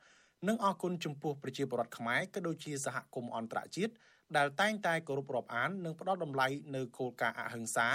[0.49, 3.93] និងអរគុណចំពោះប្រជាពលរដ្ឋខ្មែរក៏ដូចជាសហគមន៍អន្តរជាតិ
[4.37, 7.89] ដែលតែងតែគោរពរាប់អាននិងផ្ដល់តម្លៃនៅគោលការណ៍អហិង្សា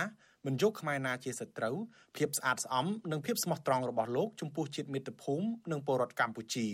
[0.46, 1.76] មិនយកខ្មែរណាជាសត្រូវ
[2.18, 6.68] ភាពស្អាតស្អំនិងភាពស្មោះត្រង់របស់លោកចំពោះជាតិមាតុភូមិនិងពលរដ្ឋកម្ពុជា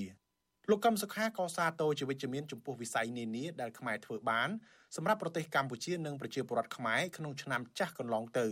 [0.70, 4.50] លោកកឹមសុខាក៏សាទរជាវិជ្ជមានចំពោះវិស័យនានាដែលខ្មែរធ្វើបាន
[4.96, 8.48] សម្រាប់ប្រទេសកម្ពុជានិងប្រជាពលរដ្ឋខ្មែរក្នុងឆ្នាំចាស់កន្លងទៅ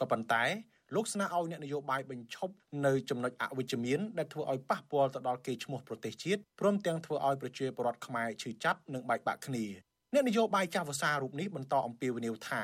[0.00, 0.44] ក៏ប៉ុន្តែ
[0.94, 2.54] លោកស្នើឲ្យអ្នកនយោបាយបញ្ឈប់
[2.86, 9.64] នៅចំណុចអវិជ្ជមានដែលធ្វើឲ្យប៉ះពាល់ទៅដល់កេរ្តិ៍ឈ្មោះប្រទេសជាតិព្រមទាំងធ្វើឲ្យប្រជាពលរដ្ឋខ្មែរឈឺចាប់និងបែកបាក់គ្នា
[10.14, 12.62] អ្នកនយោបាយចាស់វសារូបនេះបន្តអំពាវនាវថា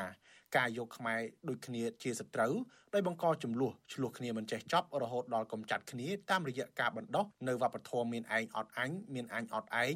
[0.56, 2.54] ការយកខ្មែរដូចគ្នាជាសត្រូវ
[2.94, 9.94] ដោយបង្កចំនួនឆ្លោះគ្នាមិនចេះចប់រហូតដល់កំចាត់គ្នាតាមរយៈការបណ្ដោះនៅវប្បធម៌មានឯងអត់អញមានអញអត់ឯង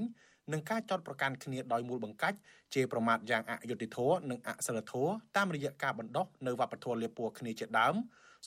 [0.52, 2.36] និងការចោតប្រកាន់គ្នាដោយមូលបង្កាច់
[2.74, 7.94] ជាប្រមាថយ៉ាងអយុត្តិធម៌និងអសិលធម៌តាមរយៈការបណ្ដោះនៅវប្បធម៌លាពួរគ្នាជាដើម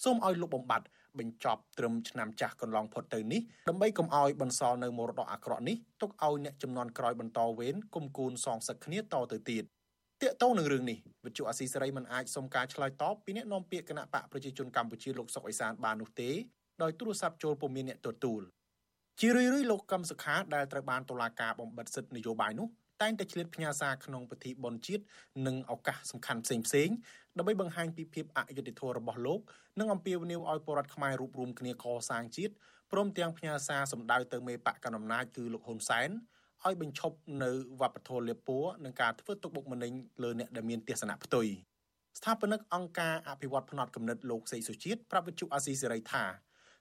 [0.04, 0.88] សូមឲ្យលោកបំបត្តិ
[1.20, 9.64] បញ្ចប់ត្រឹមឆ្នាំចាស់កន្លងផុតទៅនេះដើម្បីកុំឲ្យបន្សល់នៅមរតកអាក្រក់នេះទុកឲ្យអ្នកចំនួនក្រោយបន្តវេនគុំគូនសងសឹកគ្នាតទៅទៀត
[10.22, 16.30] តាកតងនឹងរឿងនេះវិទ្យុអាស៊ីសេរីមិនអាចសុំការឆ្លើយតបពីអ្នកនាំពាក្យគណៈបកប្រជាជនកម្ពុជាលោកសុកអេសានបាននោះទេ
[16.82, 18.42] ដោយទូរស័ព្ទចូលពុំមានអ្នកទទួល
[19.22, 22.68] ជារឿយៗលោកកឹមសុខាដែលត្រូវបានតុលាការបំបិទសិទ្ធិនយោបាយនោះ
[23.02, 25.04] តែងតែឆ្លៀតផ្ញើសារក្នុងពិធីបុណ្យជាតិ
[25.48, 26.90] និងឱកាសសំខាន់ផ្សេងផ្សេង
[27.38, 29.40] ដើម្បីបង្ហាញពីភាពអយុត្តិធម៌របស់លោក
[29.80, 32.54] និងអំពាវនាវឲ្យពលរដ្ឋខ្មែររួបរวมគ្នាកសាងជាតិ
[32.92, 36.10] ព្រមទាំងផ្ញើសារសម្ដៅទៅមេបកកណ្ដាលអំណាចគឺលោកហ៊ុនសែន
[36.66, 37.52] ឲ្យបញ្ឈប់នៅ
[37.82, 39.92] វប្បធម៌លៀបពួរនិងការធ្វើទុកបុកម្នេញ
[40.24, 41.48] លើអ្នកដែលមានទស្សនៈផ្ទុយ
[42.20, 46.24] ស្ថាបនិកអង្គការអភិវឌ្ឍផ្នត់គំនិតលោកសេកសុជាតិប្រាប់វិទ្យុអាស៊ីសេរីថា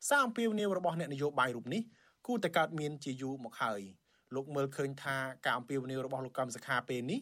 [0.09, 1.83] សារអំពាវនាវរបស់អ្នកនយោបាយរូបនេះ
[2.27, 3.81] គូតែកើតមានជាយូរមកហើយ
[4.35, 7.21] លោកមើលឃើញថាការអំពាវនាវរបស់លោកកំសខាពេលនេះ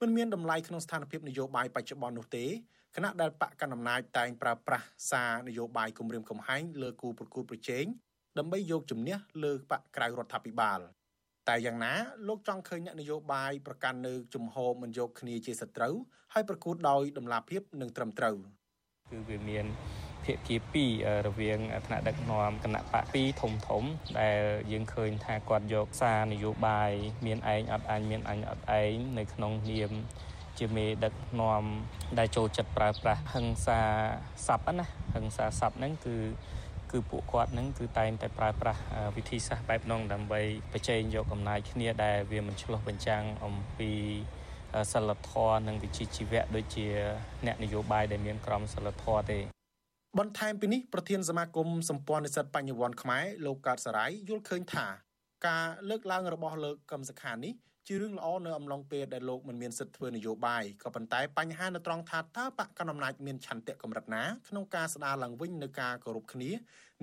[0.00, 2.46] មិនមានតម្លៃក្នុងស្ថានភាពនយោបាយបច្ចុប្បន្ននោះទេ
[2.96, 7.84] គណៈដែលបកកណ្ដាលអំណាចតែងប្រើប្រាស់សារនយោបាយគម្រាមកំហែងលើគូប្រកួតប្រជែង
[8.38, 10.80] ដើម្បីយកជំនះលើបកក្រៅរដ្ឋាភិបាល
[11.48, 11.92] តែយ៉ាងណា
[12.28, 15.94] លោកចង់ឃើញអ្នកនយោបាយប្រកាន់នៅជំហរមិនយកគ្នាជាសត្រូវ
[16.32, 18.36] ហើយប្រកួតដោយតម្លាភាពនិងត្រឹមត្រូវ
[19.10, 19.66] គឺវាមាន
[20.24, 20.56] ភាគី
[20.86, 23.82] 2រវាងថ្នាក់ដឹកនាំគណៈបក2ធំធំ
[24.20, 24.40] ដែល
[24.72, 26.90] យើងឃើញថាគាត់យកសារនយោបាយ
[27.26, 29.92] មានឯងអត់អញមានអញអត់ឯងនៅក្នុងនាម
[30.58, 31.64] ជាមេដឹកនាំ
[32.18, 33.80] ដែលចូលចិត្តប្រើប្រាស់ហិង្សា
[34.46, 36.16] ស័ព្ទណាហិង្សាស័ព្ទហ្នឹងគឺ
[36.92, 38.80] គឺពួកគាត់នឹងគឺតែងតែប្រើប្រាស់
[39.16, 40.40] វិធីសាស្ត្របែបនោះដើម្បី
[40.72, 43.92] ប្រជែងយកអំណាចគ្នាដែលវាមិនឆ្លោះបញ្ចាំងអំពី
[44.92, 46.86] សិលធម៌និងវិជ្ជាជីវៈដូចជា
[47.46, 49.53] អ្នកនយោបាយដែលមានក្រមសិលធម៌ទេ
[50.20, 54.86] បន្ថែមពីនេះប្រធានសមាគមសម្ព័ន្ធនិស្សិតបញ្ញវន្តខ្មែរលោកកើតសរាយយល់ឃើញថា
[55.46, 57.52] ការលើកឡើងរបស់លោកកឹមសុខានេះ
[57.86, 66.50] ជារឿងល្អនៅអំឡុងពេលដែលលោកមិនមានសិទ្ធិធ្វើនយោបាយក៏ប៉ុន្តែបញ្ហានៅត្រង់ថាតើបកកណ្ដាលអំណាចមានឆន្ទៈកម្រិតណាក្នុងការស្ដារឡើងវិញនៅការគោរពគ្នា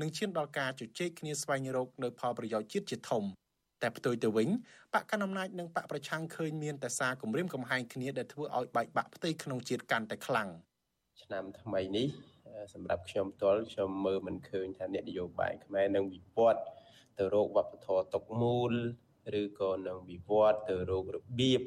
[0.01, 3.23] និងឈានដល់ការជជែកគ្នាស្វែងរកនៅផលប្រយោជន៍ជាតិជាធំ
[3.81, 4.49] តែផ្ទុយទៅវិញ
[4.93, 10.49] បកកណ្ដាលអំណាចនិងបកប្រឆាំងឃើញមានតែសារគម្រាមកំហែងគ្នាដែលធ្វើឲ្យបែកបាក់ផ្ទៃក្នុងជាតិកាន់តែខ្លាំង
[11.21, 12.07] ឆ្នាំថ្មីនេះ
[12.73, 16.61] សម្រាប់ខ្ញុំផ្ទាល់ខ្ញុំមើលមិនឃើញថាអ្នកនយោបាយខ្មែរនឹងវិវត្ត
[17.17, 18.73] ទៅរកវប្បធម៌ຕົកមូល
[19.41, 21.61] ឬក៏នឹងវិវត្តទៅរករបៀប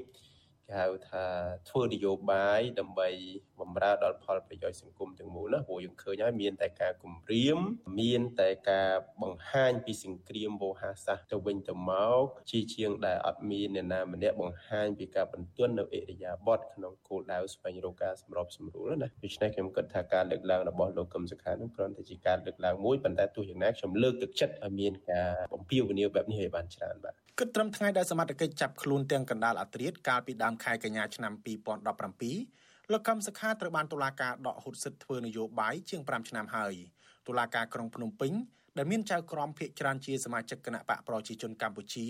[0.66, 1.24] គេហៅថា
[1.68, 3.08] ធ្វើនយោបាយដើម្បី
[3.60, 7.58] បំរើដល់ផលប្រយោជន៍សង្គមទាំងមូលណាព្រោះយើងឃើញហើយមានតែការគំរាម
[8.00, 8.90] មានតែការ
[9.22, 11.92] បង្ហាញពីសង្គ្រាមវោហារសាស្ត្រទៅវិញទៅម
[12.22, 36.74] កជាជាងដែលអត់មានអ្នកណាម្នាក់បង្ហាញពីការបន្ទន់នៅអេរិយាបថក្នុងគោលដៅស្វែងរកការសម្របសម្រួលណាដូច្នេះខ្ញុំគិតថាការលើកឡើងរបស់លោកកឹមសុខានឹងគ្រាន់តែជាការលើកឡើងមួយប៉ុន្តែទោះយ៉ាងណាខ្ញុំលើកទឹកចិត្តឲ្យមានការបំពាវនាវបែបនេះឲ្យបានច្រើនបាទគិតត្រឹមថ្ងៃដែលសមត្ថកិច្ចចាប់ខ្លួនទាំងកណ្ដាលអត្រាតកាលពីដើមខែកញ្ញាឆ្នាំ2017 លោកកឹមសុខាត្រូវបានតុលាការដកហូតសិទ្ធិធ្វើនយោបាយជាង5ឆ្នាំហើយ
[37.28, 38.32] តុលាការក្រុងភ្នំពេញ
[38.78, 42.06] ដែលមានចៅក្រមភាគច្រើនជាសមាជិកគណៈបកប្រជាជនកម្ពុជា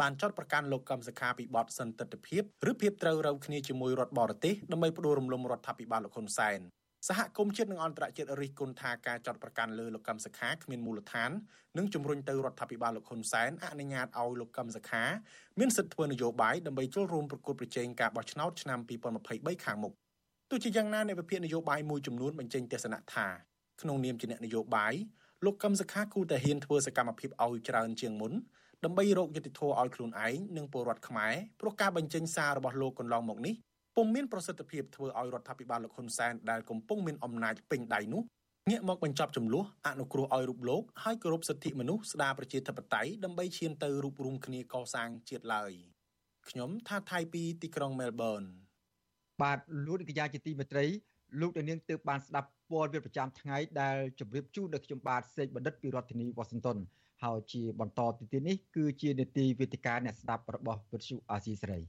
[0.00, 6.60] បានចោទប្រកាន់លោកកឹមសុខាពីបទសន្តិទ្ធភាពឬភាពត្រូវរូវគ្នាជាមួយរដ្ឋបរទេសដើម្បីផ្ដួលរំលំរដ្ឋាភិបាលលោកហ៊ុនសែន
[7.08, 11.30] សហគមន៍ជាតិនិងអន្តរជាតិរិះគន់ថាការចាត់ប្រកាន់លើលោកកឹមសុខាគ្មានមូលដ្ឋាន
[11.78, 15.04] និងជំរុញទៅរដ្ឋាភិបាលលោកហ៊ុនសែនអនុញ្ញាតឲ្យលោកកឹមសុខា
[15.58, 18.78] មានសិទ្ធិធ្វើនយោបាយដើម្បីចូលរួមប្រកួតប្រជែងការបោះឆ្នោតឆ្នាំ
[19.22, 19.94] 2023ខាងមុខ
[20.52, 23.26] ទោះជាយ៉ាងណាអ្នកវិភាគនយោបាយមួយចំនួនបញ្ចេញទស្សនៈថា
[23.80, 24.94] ក្នុងនាមជាអ្នកនយោបាយ
[25.44, 28.32] លោកកឹមសុខាគូតែហ៊ានធ្វើសកម្មភាពឲ្យច្រើនជាងមុន
[28.84, 33.54] ដើម្បីរកយុត្តិធម៌ឲ្យខ្លួនឯងនិងពលរដ្ឋខ្មែរព្រោះការបញ្ចេញសាររបស់លោកកន្លងមកនេះ
[33.96, 38.22] ពុំមានប្រសិទ្ធភាពធ្វើឲ្យរដ្ឋាភិបាលលោកហ៊ុនសែនដែលកំពុងមានអំណាចពេញដៃនោះ
[38.70, 45.72] ងាកមកបញ្ចប់ចំនួនអនុគ្រោះឲ្យរូបលោកហើយគោរពសិទ្ធិមនុស្សស្ដារប្រជាធិបតេយ្យដើម្បីឈានទៅរួបរวมគ្នាកសាងជាតិឡើយ
[46.48, 48.42] ខ្ញុំថាថៃពីទីក្រុងមែលប៊ន
[49.42, 50.84] បាទលោកនាយកជាទីមេត្រី
[51.40, 56.78] លោកនាងទើបបានស្ដាប់ព័ត៌មានប្រចាំថ្ងៃដែលជម្រាបជូនដល់ខ្ញុំបាទសេកបណ្ឌិតពីរដ្ឋធានីវ៉ាស៊ីនតោន
[57.22, 61.80] ហើយជាបន្តទៅទៀតនេះគឺជានេតិវេទិកាអ្នកស្ដាប់របស់វិទ្យុអាស៊ីសេរី